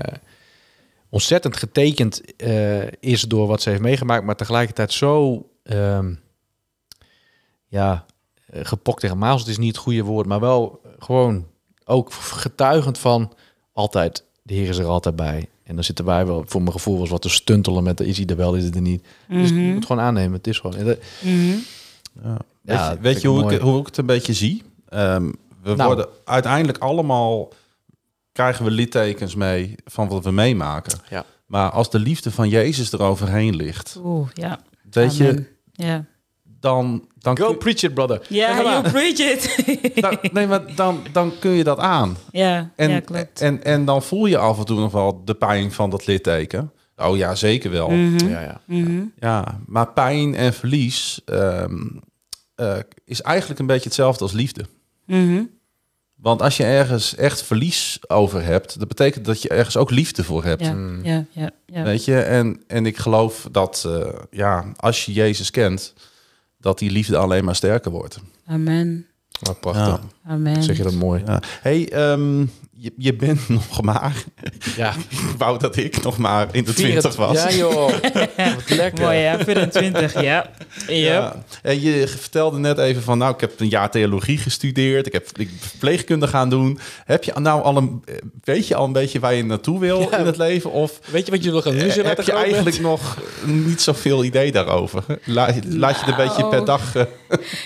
[1.09, 6.14] ontzettend getekend eh, is door wat ze heeft meegemaakt, maar tegelijkertijd zo ehm,
[7.66, 8.05] ja,
[8.62, 11.46] gepokt tegen maals, is niet het goede woord, maar wel gewoon
[11.84, 13.32] ook getuigend van
[13.72, 15.48] altijd, de Heer is er altijd bij.
[15.62, 18.26] En dan zitten wij wel, voor mijn gevoel, was wat te stuntelen met is hij
[18.26, 19.05] er wel, is hij er niet.
[19.28, 20.96] Dus je moet gewoon aannemen, het is gewoon.
[21.22, 21.57] Mhm.
[22.22, 22.36] Ja.
[22.62, 23.55] Ja, weet je, weet hoe, mooi.
[23.55, 24.62] ik, hoe ik het een beetje zie?
[24.88, 25.30] Ehm,
[25.62, 25.86] we Nou.
[25.86, 27.48] worden uiteindelijk allemaal,
[28.32, 30.98] krijgen we littekens mee van wat we meemaken.
[31.11, 31.24] Ja.
[31.46, 34.61] Maar als de liefde van Jezus eroverheen ligt, Oeh, ja.
[34.90, 35.44] weet je.
[35.72, 36.05] Ja.
[36.61, 38.22] dan, dan, Go kun, preach it, brother.
[38.29, 38.72] Ja, Zeg maar.
[38.72, 39.55] you preach it.
[40.03, 42.16] dan, nee, maar dan, dan kun je dat aan.
[42.33, 43.41] ja, En, ja, klopt.
[43.41, 46.72] en, en dan voel je af en toe nog wel de pijn van dat litteken.
[46.97, 47.89] Oh ja, zeker wel.
[47.91, 48.29] Mhm.
[48.29, 48.61] Ja, ja.
[48.66, 49.03] Mhm.
[49.20, 51.77] Ja, maar pijn en verlies ehm,
[52.55, 54.64] eh, is eigenlijk een beetje hetzelfde als liefde.
[55.07, 55.43] Mhm.
[56.14, 60.25] Want als je ergens echt verlies over hebt, dat betekent dat je ergens ook liefde
[60.25, 60.62] voor hebt.
[60.64, 61.05] Ja, Mm.
[61.05, 61.83] ja, ja, ja.
[61.83, 65.95] Weet je, en, en ik geloof dat eh, ja, als je Jezus kent,
[66.64, 68.20] dat die liefde alleen maar sterker wordt.
[68.46, 69.06] Amen.
[69.48, 69.86] Oh, prachtig.
[69.86, 70.30] Ja.
[70.32, 70.62] Amen.
[70.62, 71.22] Zeg je dat mooi.
[71.26, 71.42] Ja.
[71.60, 72.46] Hey, ehm,
[72.77, 74.25] je, je bent nog maar,
[74.77, 74.93] Ja.
[75.11, 77.43] ik wou dat ik nog maar in de twintig was.
[77.43, 77.89] Ja, joh.
[78.57, 79.05] Wat lekker.
[79.05, 79.39] Mooi, ja.
[79.45, 80.20] 24, ja.
[80.22, 80.51] Ja.
[80.97, 81.45] Ja.
[81.62, 85.07] En je vertelde net even van, nou, ik heb een jaar theologie gestudeerd.
[85.07, 86.79] Ik heb ik verpleegkunde gaan doen.
[87.05, 88.05] Heb je nou al een,
[88.45, 90.18] weet je al een beetje waar je naartoe wil Ja.
[90.18, 90.70] in het leven?
[90.72, 91.89] Of Weet je wat je nog gaan doen?
[91.89, 95.05] eh, heb je eigenlijk nog niet zoveel idee daarover?
[95.25, 96.64] Laat, laat je het een beetje per Nou.
[96.64, 96.97] dag...
[96.97, 97.03] eh,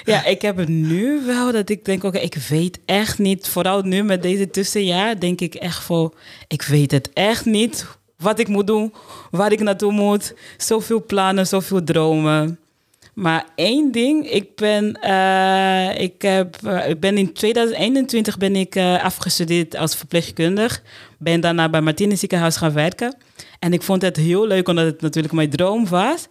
[0.05, 3.49] Ja, ik heb het nu wel dat ik denk, oké, ik weet echt niet.
[3.49, 6.15] Vooral nu met deze tussenjaar denk ik echt voor,
[6.49, 7.87] ik weet het echt niet
[8.17, 8.93] wat ik moet doen,
[9.31, 10.35] waar ik naartoe moet.
[10.57, 12.59] Zoveel plannen, zoveel dromen.
[13.15, 18.75] Maar één ding, ik ben, eh, ik heb, eh, ik ben in 2021 ben ik
[18.75, 20.83] eh, afgestudeerd als verpleegkundig.
[21.19, 23.17] Ben daarna bij Martini ziekenhuis gaan werken.
[23.59, 26.27] En ik vond het heel leuk, omdat het natuurlijk mijn droom was.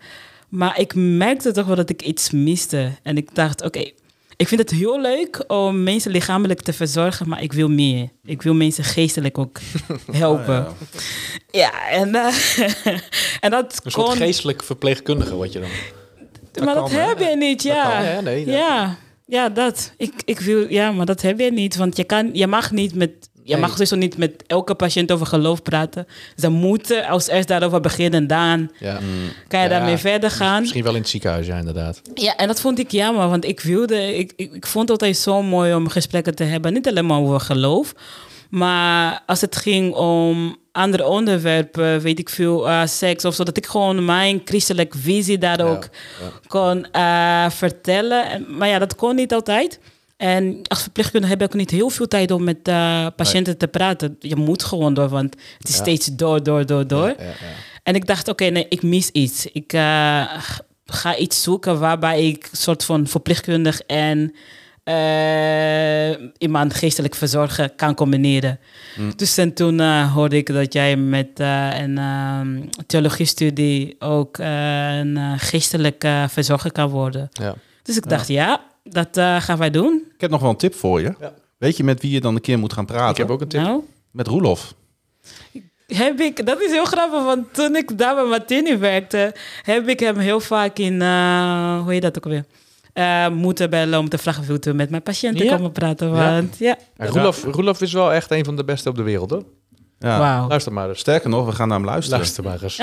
[0.50, 2.92] Maar ik merkte toch wel dat ik iets miste.
[3.04, 3.92] En ik dacht, oké,
[4.38, 8.10] ik vind het heel leuk om mensen lichamelijk te verzorgen, maar ik wil meer.
[8.26, 9.60] Ik wil mensen geestelijk ook
[10.12, 10.66] helpen.
[10.68, 10.72] Oh,
[11.52, 11.90] ja.
[11.90, 12.34] en, eh,
[13.44, 14.16] en dat Een soort kon...
[14.18, 15.70] geestelijk verpleegkundige word je dan.
[16.66, 17.08] maar dat kan, hè?
[17.08, 17.84] heb je niet, ja.
[17.92, 18.22] kan, hè?
[18.22, 18.98] Nee, dat- ja.
[19.26, 19.92] Ja, dat.
[19.98, 21.76] Ik, ik wil, ja, maar dat heb je niet.
[21.76, 23.12] Want je, kan, je mag niet met...
[23.48, 26.08] Je mag sowieso niet met elke patiënt over geloof praten.
[26.36, 28.20] Ze moeten als eerst daarover beginnen.
[28.22, 28.94] En dan Ja.
[29.48, 30.60] kan je Ja, daarmee verder gaan.
[30.62, 32.02] Misschien wel in het ziekenhuis, ja, inderdaad.
[32.14, 35.18] Ja, en dat vond ik jammer, want ik wilde, ik, ik, ik vond het altijd
[35.18, 36.74] zo mooi om gesprekken te hebben.
[36.74, 37.94] Niet alleen maar over geloof,
[38.50, 43.58] maar als het ging om andere onderwerpen, weet ik veel, eh, seks of zo, dat
[43.58, 45.90] ik gewoon mijn christelijke visie daar ook
[46.48, 48.30] kon eh, vertellen.
[48.30, 49.80] En- Maar ja, dat kon niet altijd.
[50.18, 53.68] En als verpleegkundige heb ik ook niet heel veel tijd om met eh, patiënten te
[53.68, 54.16] praten.
[54.20, 55.82] Je moet gewoon door, want het is Ja.
[55.82, 57.08] steeds door, door, door, door.
[57.08, 57.34] Ja, ja.
[57.84, 59.46] En ik dacht, oké, nee, ik mis iets.
[59.46, 60.24] Ik eh,
[60.86, 64.34] ga iets zoeken waarbij ik soort van verpleegkundig en
[64.84, 68.60] eh, iemand geestelijk verzorgen kan combineren.
[69.16, 71.28] Dus en toen hoorde ik dat jij met
[71.80, 77.30] een ehm theologiestudie ook een geestelijke verzorger kan worden.
[77.32, 77.56] Ja.
[77.84, 80.07] Dus ik dacht, ja, dat gaan wij doen.
[80.18, 81.14] Ik heb nog wel een tip voor je.
[81.20, 81.34] Ja.
[81.58, 83.10] Weet je met wie je dan een keer moet gaan praten?
[83.10, 83.62] Ik heb ook een tip.
[83.62, 84.74] Nou, Met Roelof.
[85.88, 90.00] heb ik, dat is heel grappig, want toen ik daar bij Martini werkte, heb ik
[90.00, 92.46] hem heel vaak in, eh, hoe heet dat ook alweer?
[92.94, 95.56] Eh, moeten bellen om te vragen of met mijn patiënten Ja?
[95.56, 96.08] komen praten.
[96.08, 96.32] Ja.
[96.34, 99.30] Want ja, En Roelof, Roelof is wel echt een van de beste op de wereld,
[99.30, 99.44] hoor.
[100.00, 100.48] Ja.
[100.48, 101.00] Luister maar eens.
[101.00, 102.20] Sterker nog, we gaan naar hem luisteren.
[102.20, 102.78] Luister maar eens.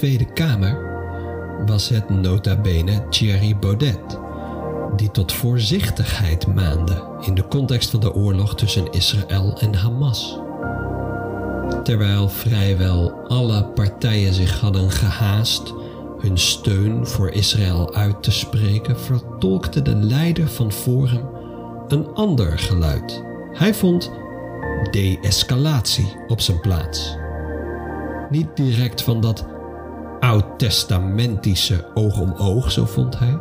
[0.00, 0.78] Tweede Kamer
[1.66, 4.18] was het nota bene Thierry Baudet,
[4.96, 10.38] die tot voorzichtigheid maande in de context van de oorlog tussen Israël en Hamas.
[11.82, 15.74] Terwijl vrijwel alle partijen zich hadden gehaast
[16.18, 21.28] hun steun voor Israël uit te spreken, vertolkte de leider van Forum
[21.88, 23.22] een ander geluid.
[23.52, 24.10] Hij vond
[24.90, 27.16] de-escalatie op zijn plaats.
[28.30, 29.49] Niet direct van dat
[30.20, 33.38] oud-testamentische oog om oog, zo vond hij,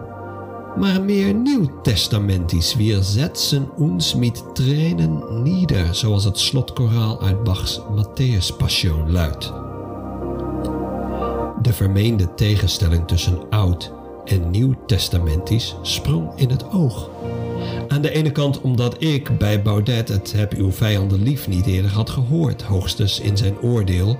[0.78, 2.76] maar meer nieuw-testamentisch.
[2.76, 9.54] Wir setzen uns mit Tränen nieder, zoals het slotkoraal uit Bachs Matthäus Passion luidt.
[11.62, 13.92] De vermeende tegenstelling tussen oud
[14.26, 17.10] en nieuw-testamentisch sprong in het oog.
[17.88, 21.92] Aan de ene kant omdat ik bij Baudet het heb uw vijanden lief niet eerder
[21.92, 24.18] had gehoord, hoogstens in zijn oordeel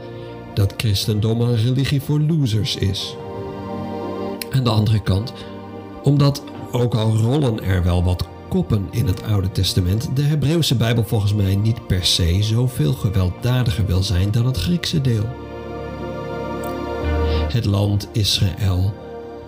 [0.60, 3.16] dat christendom een religie voor losers is.
[4.52, 5.34] Aan de andere kant
[6.04, 11.04] omdat, ook al rollen er wel wat koppen in het Oude Testament, de Hebreeuwse Bijbel
[11.04, 15.26] volgens mij niet per se zoveel gewelddadiger wil zijn dan het Griekse deel.
[17.50, 18.94] Het land Israël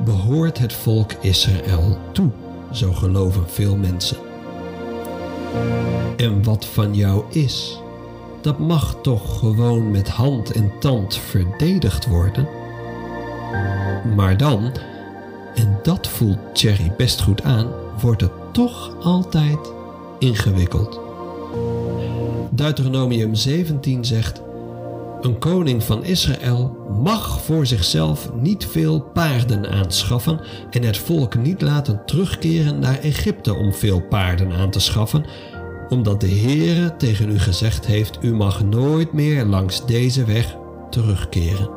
[0.05, 2.29] behoort het volk Israël toe,
[2.71, 4.17] zo geloven veel mensen.
[6.17, 7.80] En wat van jou is,
[8.41, 12.47] dat mag toch gewoon met hand en tand verdedigd worden?
[14.15, 14.71] Maar dan,
[15.55, 17.67] en dat voelt Thierry best goed aan,
[18.01, 19.73] wordt het toch altijd
[20.19, 20.99] ingewikkeld.
[22.49, 24.41] Deuteronomium 17 zegt:
[25.21, 30.39] Een koning van Israël mag voor zichzelf niet veel paarden aanschaffen
[30.69, 35.25] en het volk niet laten terugkeren naar Egypte om veel paarden aan te schaffen,
[35.91, 40.57] omdat de Heere tegen u gezegd heeft: U mag nooit meer langs deze weg
[40.89, 41.69] terugkeren.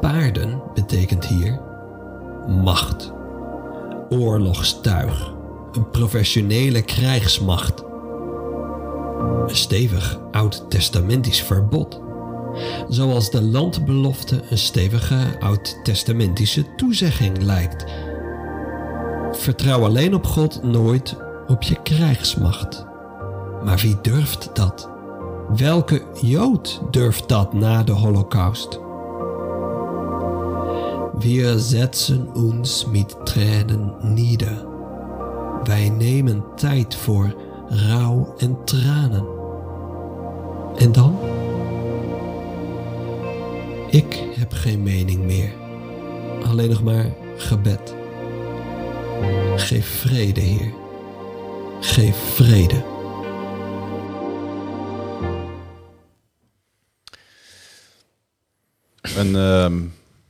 [0.00, 1.60] Paarden betekent hier
[2.46, 3.12] macht,
[4.08, 5.34] oorlogstuig,
[5.72, 7.84] een professionele krijgsmacht,
[9.46, 12.00] een stevig oud-testamentisch verbod,
[12.88, 17.84] zoals de landbelofte een stevige oud-testamentische toezegging lijkt.
[19.32, 21.16] Vertrouw alleen op God, nooit
[21.48, 22.86] op je krijgsmacht.
[23.64, 24.88] Maar wie durft dat?
[25.56, 28.80] Welke Jood durft dat na de Holocaust?
[31.18, 34.66] Wir setzen uns mit Tränen nieder.
[35.64, 37.34] Wij nemen tijd voor
[37.68, 39.26] rouw en tranen.
[40.76, 41.18] En dan?
[43.90, 45.52] Ik heb geen mening meer.
[46.46, 47.94] Alleen nog maar gebed.
[49.56, 50.72] Geef vrede, Heer.
[51.80, 52.84] Geef vrede.
[59.16, 59.82] Een ehm,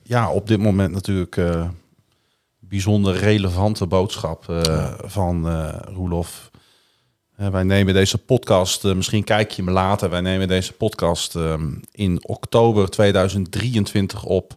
[0.02, 1.68] ja, op dit moment natuurlijk eh,
[2.58, 6.50] bijzonder relevante boodschap eh, van eh Roelof.
[7.36, 12.20] Wij nemen deze podcast, misschien kijk je me later, wij nemen deze podcast ehm, in
[12.26, 14.56] oktober 2023 op.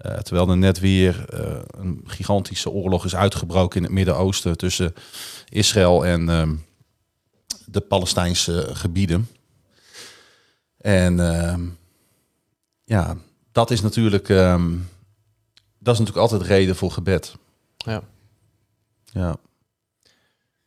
[0.00, 4.94] eh, terwijl er net weer eh, een gigantische oorlog is uitgebroken in het Midden-Oosten tussen
[5.48, 6.54] Israël en ehm,
[7.66, 9.28] de Palestijnse gebieden.
[10.76, 11.60] En ehm,
[12.84, 13.16] ja,
[13.52, 14.70] dat is natuurlijk, ehm,
[15.78, 17.34] dat is natuurlijk altijd reden voor gebed.
[17.76, 18.02] Ja,
[19.12, 19.36] Ja,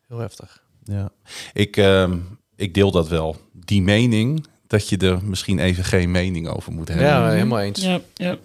[0.08, 0.64] heel heftig.
[0.84, 1.12] ja.
[1.54, 2.20] Ik, ehm,
[2.56, 3.38] ik deel dat wel.
[3.52, 7.08] Die mening dat je er misschien even geen mening over moet hebben.
[7.08, 7.82] Ja, helemaal eens.
[7.82, 8.38] Ja, ja.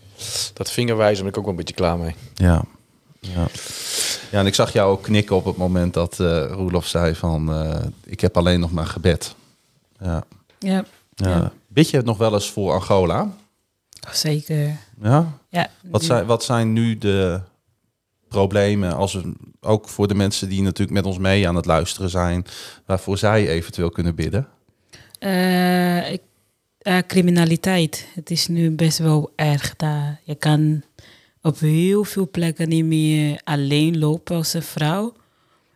[0.54, 2.14] Dat vingerwijzen ben ik ook wel een beetje klaar mee.
[2.34, 2.64] Ja.
[3.20, 3.46] Ja.
[4.30, 7.52] ja, en ik zag jou ook knikken op het moment dat eh Roelof zei van...
[7.52, 9.34] eh, ik heb alleen nog maar gebed.
[10.00, 10.24] Ja.
[10.58, 10.84] ja.
[11.14, 11.28] Ja.
[11.28, 11.52] Ja.
[11.68, 13.30] Bid je het nog wel eens voor Angola?
[14.12, 14.76] Zeker.
[15.02, 15.38] Ja?
[15.48, 15.70] Ja.
[15.82, 17.40] Wat zijn, wat zijn nu de
[18.28, 22.10] problemen, als we, ook voor de mensen die natuurlijk met ons mee aan het luisteren
[22.10, 22.46] zijn,
[22.86, 24.48] waarvoor zij eventueel kunnen bidden?
[25.18, 26.22] Eh, ik,
[26.88, 28.08] eh, criminaliteit.
[28.14, 30.20] Het is nu best wel erg daar.
[30.24, 30.82] Je kan
[31.42, 35.14] op heel veel plekken niet meer alleen lopen als een vrouw.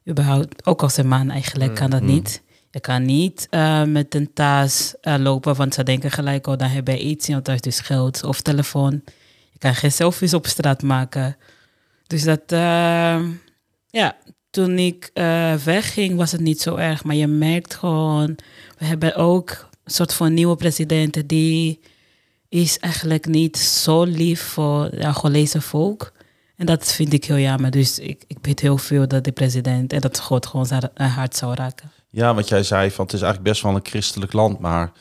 [0.09, 2.43] Überhaupt, ook als een man eigenlijk kan dat niet.
[2.71, 6.69] Je kan niet eh, met een tas eh, lopen, want ze denken gelijk, oh, dan
[6.69, 9.03] heb je iets in thuis, dus geld of telefoon.
[9.53, 11.37] Je kan geen selfies op straat maken.
[12.07, 12.43] Dus dat,
[13.91, 14.17] ja,
[14.51, 15.11] toen ik
[15.65, 17.05] wegging was het niet zo erg.
[17.05, 18.39] Maar je merkt gewoon,
[18.79, 21.81] we hebben ook soort van nieuwe president die
[22.49, 26.13] is eigenlijk niet zo lief voor het Angolese volk.
[26.57, 27.71] En dat vind ik heel jammer.
[27.71, 31.37] Dus ik, ik bid heel veel dat de president en dat God gewoon zijn hart
[31.37, 31.91] zou raken.
[32.11, 34.93] Ja, wat jij zei, van het is eigenlijk best wel een christelijk land, maar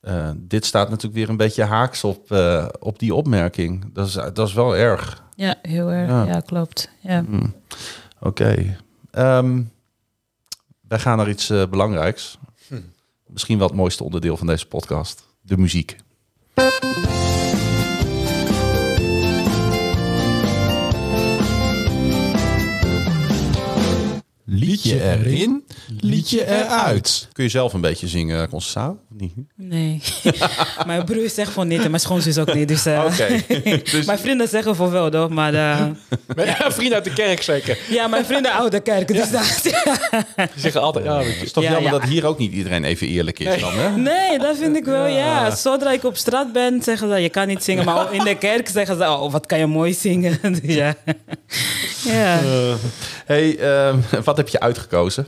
[0.00, 3.92] eh, dit staat natuurlijk weer een beetje haaks op, eh, op die opmerking.
[3.92, 5.22] Dat is, dat is wel erg.
[5.36, 6.08] Ja, heel erg.
[6.08, 6.24] Ja.
[6.24, 6.90] Ja, klopt.
[7.00, 7.24] Ja.
[7.24, 7.54] Hmm.
[8.20, 8.76] Oké.
[9.10, 9.62] Ehm,
[10.88, 12.38] wij gaan naar iets eh, belangrijks.
[13.34, 15.28] Misschien wel het mooiste onderdeel van deze podcast.
[15.40, 15.96] De muziek.
[24.74, 25.64] Liedje erin,
[26.00, 27.28] liedje eruit.
[27.32, 28.96] Kun je zelf een beetje zingen, Constance?
[29.08, 29.32] Niet?
[29.56, 30.00] Nee.
[30.86, 32.68] mijn broer zegt van niet en mijn schoonzus ook niet.
[32.68, 33.42] Dus, eh, Oké.
[33.90, 35.28] Dus- mijn vrienden zeggen van wel, toch?
[35.28, 35.86] Maar eh,
[36.72, 37.78] Vriend uit de kerk zeker.
[37.88, 39.08] ja, mijn vrienden oude kerk.
[39.08, 41.18] Dus dat, Die zeggen altijd, ja.
[41.22, 41.98] Het is toch Ja, jammer ja.
[41.98, 43.90] dat hier ook niet iedereen even eerlijk is dan, hè?
[43.96, 45.54] Nee, dat vind ik wel, ja.
[45.54, 47.84] Zodra ik op straat ben, zeggen ze, je kan niet zingen.
[47.84, 50.38] Maar in de kerk zeggen ze, oh, wat kan je mooi zingen.
[50.42, 50.94] Dus ja.
[52.04, 52.40] ja.
[53.26, 55.26] hey, ehm, wat heb je uitgekozen?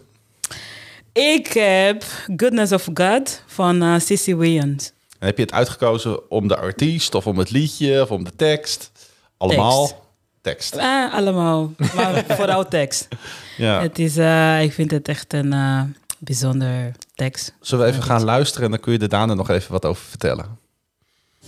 [1.12, 2.05] Ik heb
[2.37, 4.93] Goodness of God van eh Sissy Williams.
[5.18, 8.37] En heb je het uitgekozen om de artiest of om het liedje of om de
[8.37, 8.91] tekst?
[9.37, 10.05] Allemaal
[10.41, 10.74] tekst.
[10.74, 13.09] Eh, allemaal, maar vooral tekst.
[13.57, 13.80] Ja.
[13.80, 15.82] Het is, eh, ik vind het echt een eh,
[16.18, 17.55] bijzonder tekst.
[17.61, 20.05] Zullen we even gaan luisteren en dan kun je er daarna nog even wat over
[20.05, 20.59] vertellen.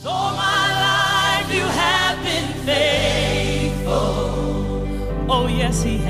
[0.03, 4.27] So my life you have been faithful.
[5.27, 6.08] Oh yes, he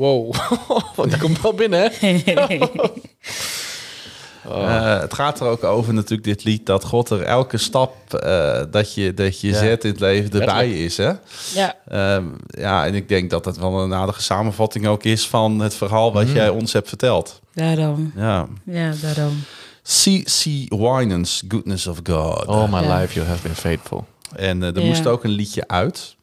[0.00, 0.34] Wow,
[1.08, 2.08] die komt wel binnen, hè?
[4.44, 8.62] Eh, het gaat er ook over natuurlijk dit lied dat God er elke stap eh,
[8.70, 9.58] dat je, dat je Ja.
[9.58, 10.96] zet in het leven erbij is.
[10.96, 11.12] Hè?
[11.54, 15.58] Ja, Ehm, ja, en ik denk dat dat wel een aardige samenvatting ook is van
[15.60, 17.40] het verhaal wat jij ons hebt verteld.
[17.54, 18.12] daarom.
[18.16, 18.46] Ja.
[18.64, 19.44] Ja, daarom.
[19.82, 20.44] C.C.
[20.68, 22.46] Winans, Goodness of God.
[22.46, 22.98] All my Ja.
[23.00, 24.06] life you have been faithful.
[24.36, 24.86] En eh, er Ja.
[24.86, 26.16] moest ook een liedje uit.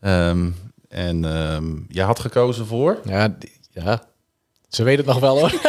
[0.00, 0.50] Ehm,
[0.92, 3.00] en ehm jij had gekozen voor...
[3.04, 3.36] Ja,
[3.70, 4.02] ja.
[4.68, 5.50] Ze weten het nog wel, hoor.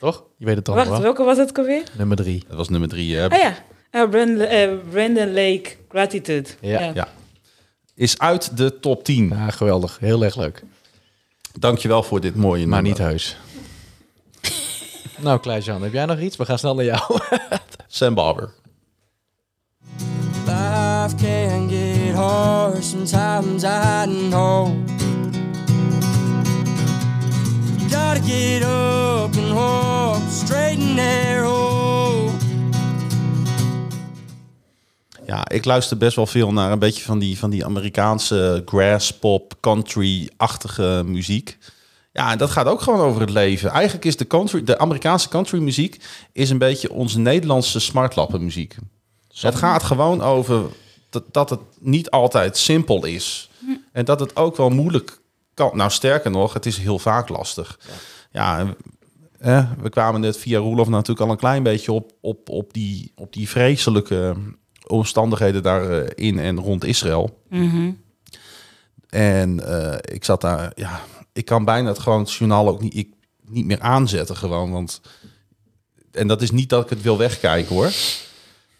[0.00, 0.24] Toch?
[0.36, 1.00] Je weet het toch nog Wacht, wel?
[1.06, 1.82] welke was het alweer?
[1.96, 2.44] Nummer drie.
[2.48, 3.16] Dat was nummer drie.
[3.16, 3.28] hè?
[3.30, 3.48] Ah ja,
[4.04, 6.48] uh, Brandon, eh, Brandon Lake, Gratitude.
[6.60, 6.90] Ja.
[6.94, 7.08] Ja.
[7.94, 9.28] Is uit de top 10.
[9.28, 9.98] Ja, geweldig.
[10.00, 10.62] Heel erg leuk.
[11.58, 13.00] Dankjewel voor dit mooie Maar nummer.
[13.00, 13.36] niet heus.
[15.18, 16.36] nou, Klaas-Jan, heb jij nog iets?
[16.36, 17.20] We gaan snel naar jou.
[17.86, 18.52] Sam Barber.
[20.46, 21.85] Life can get
[22.16, 24.76] hard, sometimes I know.
[27.78, 32.30] You gotta get up and walk straight and narrow.
[35.26, 39.18] Ja, ik luister best wel veel naar een beetje van die, van die Amerikaanse grass
[39.18, 41.58] pop, country-achtige muziek.
[42.12, 43.70] Ja, en dat gaat ook gewoon over het leven.
[43.70, 46.00] Eigenlijk is de, country, de Amerikaanse country muziek
[46.32, 48.76] is een beetje onze Nederlandse smartlappen muziek.
[49.40, 50.62] Het gaat gewoon over
[51.24, 53.50] dat, dat het niet altijd simpel is.
[53.92, 55.20] En dat het ook wel moeilijk
[55.54, 55.76] kan.
[55.76, 57.78] Nou, sterker nog, het is heel vaak lastig.
[58.30, 58.74] Ja,
[59.38, 63.12] eh, we kwamen net via Roelof natuurlijk al een klein beetje op, op, op, die,
[63.14, 64.36] op die vreselijke
[64.86, 67.42] omstandigheden daar eh, in en rond Israël.
[67.48, 67.90] Mhm.
[69.08, 71.00] En eh, ik zat daar, ja,
[71.32, 73.12] ik kan bijna het gewoon het journaal ook niet, ik,
[73.44, 75.00] niet meer aanzetten gewoon, want
[76.12, 77.90] en dat is niet dat ik het wil wegkijken hoor.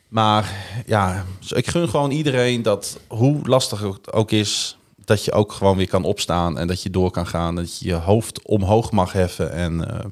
[0.08, 0.52] Maar
[0.86, 5.52] ja, dus ik gun gewoon iedereen dat hoe lastig het ook is, dat je ook
[5.52, 8.90] gewoon weer kan opstaan en dat je door kan gaan, dat je je hoofd omhoog
[8.90, 10.04] mag heffen en eh,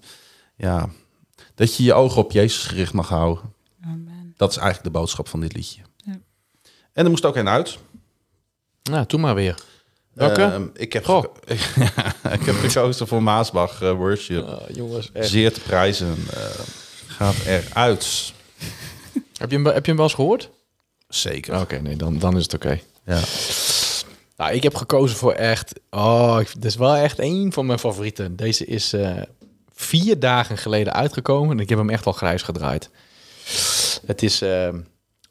[0.56, 0.88] ja,
[1.54, 3.52] dat je je ogen op Jezus gericht mag houden.
[3.84, 4.34] Amen.
[4.36, 5.80] Dat is eigenlijk de boodschap van dit liedje.
[5.96, 6.18] Ja.
[6.92, 7.78] En er moest ook een uit.
[8.82, 9.54] nou, doe maar weer.
[10.12, 10.42] Welke?
[10.42, 11.24] Ehm, ik, heb Goh.
[12.38, 14.46] ik heb gekozen voor Maasbach eh, Worship.
[14.46, 15.28] Ah, jongens, echt.
[15.28, 16.16] Zeer te prijzen.
[16.30, 16.40] eh,
[17.06, 18.32] gaat eruit.
[19.44, 20.50] Heb je, hem, heb je hem wel eens gehoord?
[21.08, 21.60] Zeker.
[21.60, 22.80] Oké, nee, dan, dan is het oké.
[23.06, 23.20] Ja.
[24.36, 25.72] Nou, ik heb gekozen voor echt...
[25.90, 28.36] Oh, dit is wel echt één van mijn favorieten.
[28.36, 29.22] Deze is eh,
[29.74, 31.50] vier dagen geleden uitgekomen.
[31.50, 32.90] En ik heb hem echt wel grijs gedraaid.
[34.06, 34.68] Het is eh,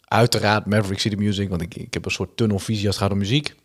[0.03, 1.49] uiteraard Maverick City Music.
[1.49, 3.55] Want ik, ik heb een soort tunnelvisie als het gaat om muziek.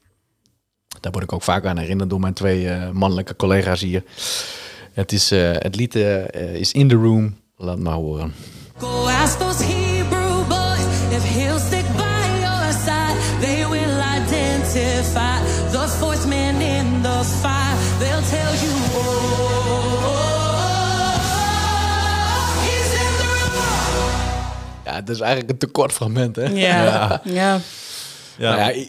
[1.00, 4.02] Daar word ik ook vaak aan herinnerd door mijn twee eh, mannelijke collega's hier.
[4.92, 7.36] Het, is, eh, het lied eh, is In The Room.
[7.56, 8.34] Laat maar horen.
[8.76, 9.77] Go ask those Hebrew boys
[11.18, 13.16] if he'll stick by your side.
[13.40, 15.36] They will identify
[15.70, 17.76] the fourth man in the fire.
[17.98, 20.24] They'll tell you, oh,
[22.64, 24.84] he's in the room.
[24.84, 26.44] Ja, het is eigenlijk een tekort fragment, hè?
[26.44, 27.60] Ja, ja.
[28.36, 28.56] Ja.
[28.56, 28.86] Nou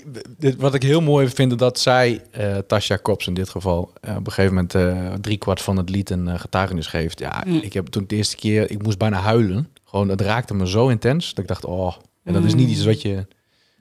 [0.58, 4.16] wat ik heel mooi vind, is dat zij, eh Tasha Kops in dit geval, eh,
[4.16, 7.20] op een gegeven moment eh driekwart van het lied een getuigenis geeft.
[7.20, 9.68] Ja, ik heb toen de eerste keer, ik moest bijna huilen.
[9.86, 11.94] Gewoon, het raakte me zo intens dat ik dacht, oh,
[12.30, 13.28] En dat is niet iets wat je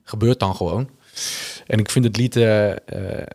[0.05, 0.89] gebeurt dan gewoon.
[1.67, 3.27] En ik vind het lied, eh, eh,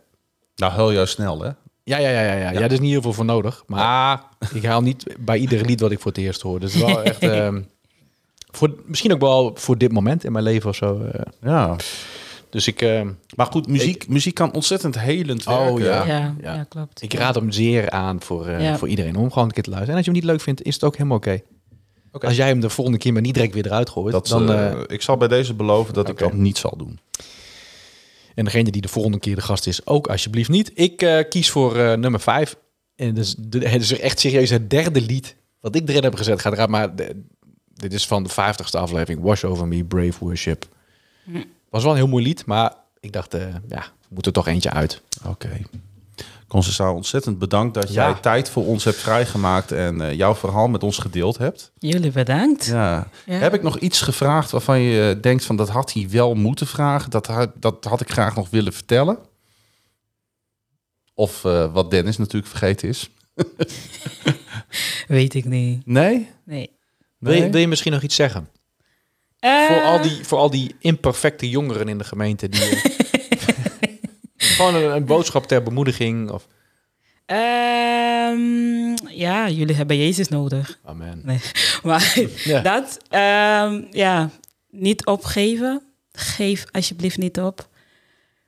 [0.56, 1.50] Nou, heel juist snel, hè?
[1.84, 2.60] ja, ja, ja, ja, ja, ja.
[2.60, 3.62] er is niet heel veel voor nodig.
[3.66, 4.22] Maar
[4.54, 6.60] ik haal niet bij ieder lied wat ik voor het eerst hoor.
[6.60, 7.62] Dus wel echt, ehm,
[8.50, 11.00] voor, misschien ook wel voor dit moment in mijn leven of zo.
[11.02, 11.20] eh.
[11.42, 11.76] Ja.
[12.50, 15.72] dus ik, ehm, Maar goed, muziek, muziek kan ontzettend helend werken.
[15.72, 16.06] Oh, ja.
[16.06, 16.54] Ja, ja.
[16.54, 16.64] ja.
[16.68, 17.02] klopt.
[17.02, 18.78] ik raad hem zeer aan voor, eh, Ja.
[18.78, 19.98] voor iedereen om gewoon een keer te luisteren.
[19.98, 21.40] En als je hem niet leuk vindt, is het ook helemaal oké.
[22.22, 24.50] Als jij hem de volgende keer maar niet direct weer eruit gooit, Dat, dan...
[24.50, 26.98] eh, eh, ik zal bij deze beloven dat ik dat niet zal doen.
[28.34, 30.70] En degene die de volgende keer de gast is, ook alsjeblieft niet.
[30.74, 32.56] Ik eh, kies voor eh, nummer 5.
[32.96, 36.40] En dus, de, het is echt serieus het derde lied wat ik erin heb gezet.
[36.40, 37.22] Gaat eruit, maar de-
[37.74, 39.20] dit is van de vijftigste aflevering.
[39.22, 40.68] Wash Over Me, Brave Worship.
[41.70, 44.46] Was wel een heel mooi lied, maar ik dacht, eh, ja, we moeten er toch
[44.48, 45.00] eentje uit.
[45.26, 45.48] Oké.
[46.54, 48.08] Constanza, ontzettend bedankt dat Ja.
[48.10, 51.72] jij tijd voor ons hebt vrijgemaakt en eh, jouw verhaal met ons gedeeld hebt.
[51.78, 52.66] Jullie bedankt.
[52.66, 53.08] Ja.
[53.26, 53.34] Ja.
[53.38, 57.10] Heb ik nog iets gevraagd waarvan je denkt van dat had hij wel moeten vragen?
[57.10, 59.18] Dat, had- dat had ik graag nog willen vertellen?
[61.14, 63.10] Of eh, wat Dennis natuurlijk vergeten is?
[65.06, 65.86] Weet ik niet.
[65.86, 66.28] Nee?
[66.44, 66.70] Nee.
[67.18, 68.48] Wil, je, wil je misschien nog iets zeggen?
[69.38, 72.48] Eh, Voor, al die, voor al die imperfecte jongeren in de gemeente.
[72.48, 72.98] Die, eh,
[74.54, 76.30] gewoon een, een boodschap ter bemoediging.
[76.30, 76.46] Of,
[77.26, 80.78] ehm, ja, jullie hebben Jezus nodig.
[80.84, 81.20] amen.
[81.24, 81.38] Nee.
[81.82, 82.60] Maar Ja.
[82.60, 84.30] dat, ehm, ja,
[84.70, 85.82] niet opgeven.
[86.12, 87.68] Geef alsjeblieft niet op.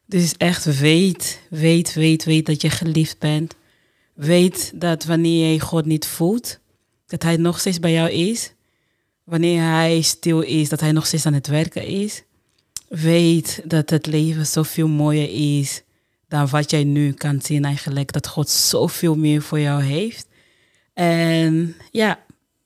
[0.07, 3.55] Dus echt weet, weet, weet, weet dat je geliefd bent.
[4.15, 6.59] Weet dat wanneer je God niet voelt,
[7.07, 8.53] dat Hij nog steeds bij jou is.
[9.25, 12.23] Wanneer Hij stil is, dat Hij nog steeds aan het werken is.
[12.89, 15.83] Weet dat het leven zoveel mooier is
[16.29, 18.12] dan wat jij nu kan zien eigenlijk.
[18.12, 20.27] Dat God zoveel meer voor jou heeft.
[20.95, 22.18] En ja,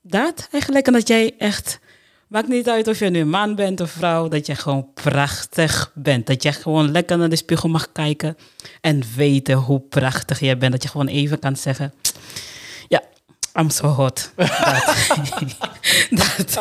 [0.02, 0.86] dat eigenlijk.
[0.86, 1.78] En dat jij echt,
[2.28, 5.92] maakt niet uit of je nu een man bent of vrouw, dat je gewoon prachtig
[5.94, 6.26] bent.
[6.26, 8.36] Dat je gewoon lekker naar de spiegel mag kijken
[8.80, 10.72] en weten hoe prachtig jij bent.
[10.72, 11.92] Dat je gewoon even kan zeggen,
[12.88, 13.02] ja,
[13.58, 14.32] I'm so hot.
[14.36, 15.06] Dat.
[16.54, 16.60] dat.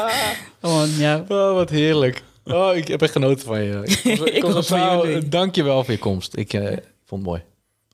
[0.62, 1.24] Gewoon, ja.
[1.28, 2.24] Oh, wat heerlijk.
[2.52, 3.82] Oh, ik heb echt genoten van je.
[3.84, 5.28] Ik, Ik hoop van jullie.
[5.28, 6.38] Dank je wel voor je komst.
[6.38, 6.62] Ik eh,
[7.06, 7.42] vond het mooi.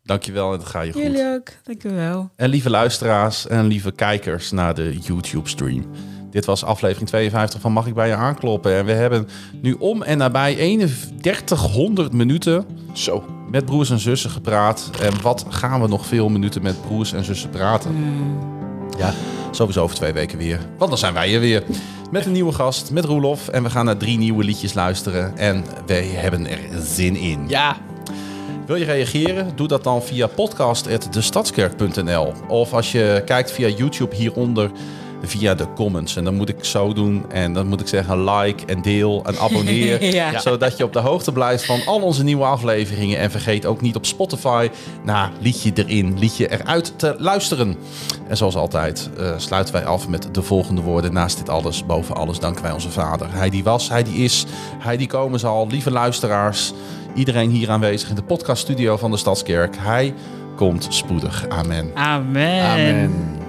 [0.04, 1.02] Dankjewel en dat ga je goed.
[1.02, 2.30] Jullie ook, dankjewel.
[2.36, 5.86] En lieve luisteraars en lieve kijkers naar de YouTube-stream.
[6.32, 8.74] Dit was aflevering 52 van Mag ik bij je aankloppen?
[8.74, 9.28] En we hebben
[9.62, 10.56] nu om en nabij
[11.22, 13.24] 3100 minuten Zo.
[13.52, 14.90] met broers en zussen gepraat.
[15.02, 17.96] En wat gaan we nog veel minuten met broers en zussen praten?
[18.98, 19.14] Ja.
[19.52, 20.60] Sowieso over twee weken weer.
[20.78, 21.64] Want dan zijn wij er weer.
[22.12, 23.48] Met een nieuwe gast, met Roelof.
[23.48, 25.38] En we gaan naar drie nieuwe liedjes luisteren.
[25.38, 27.46] En wij hebben er zin in.
[27.48, 27.78] Ja.
[28.66, 29.52] Wil je reageren?
[29.56, 34.72] Doe dat dan via podcast.destadskerk.nl Of als je kijkt via YouTube hieronder
[35.28, 36.16] via de comments.
[36.16, 37.32] En dan moet ik zo doen.
[37.32, 40.04] En dan moet ik zeggen like en deel en abonneer.
[40.16, 40.40] Ja.
[40.40, 43.20] Zodat je op de hoogte blijft van al onze nieuwe afleveringen.
[43.20, 44.70] En vergeet ook niet op Spotify
[45.04, 47.76] naar liedje erin, liedje eruit te luisteren.
[48.28, 51.14] En zoals altijd eh, sluiten wij af met de volgende woorden.
[51.14, 53.28] Naast dit alles, boven alles, danken wij onze Vader.
[53.32, 54.46] Hij die was, hij die is,
[54.80, 55.68] hij die komen zal.
[55.68, 56.74] Lieve luisteraars,
[57.16, 59.76] iedereen hier aanwezig in de podcaststudio van de Stadskerk.
[59.80, 60.14] Hij
[60.56, 61.46] komt spoedig.
[61.50, 61.92] Amen.
[61.96, 62.64] Amen.
[62.64, 63.45] Amen.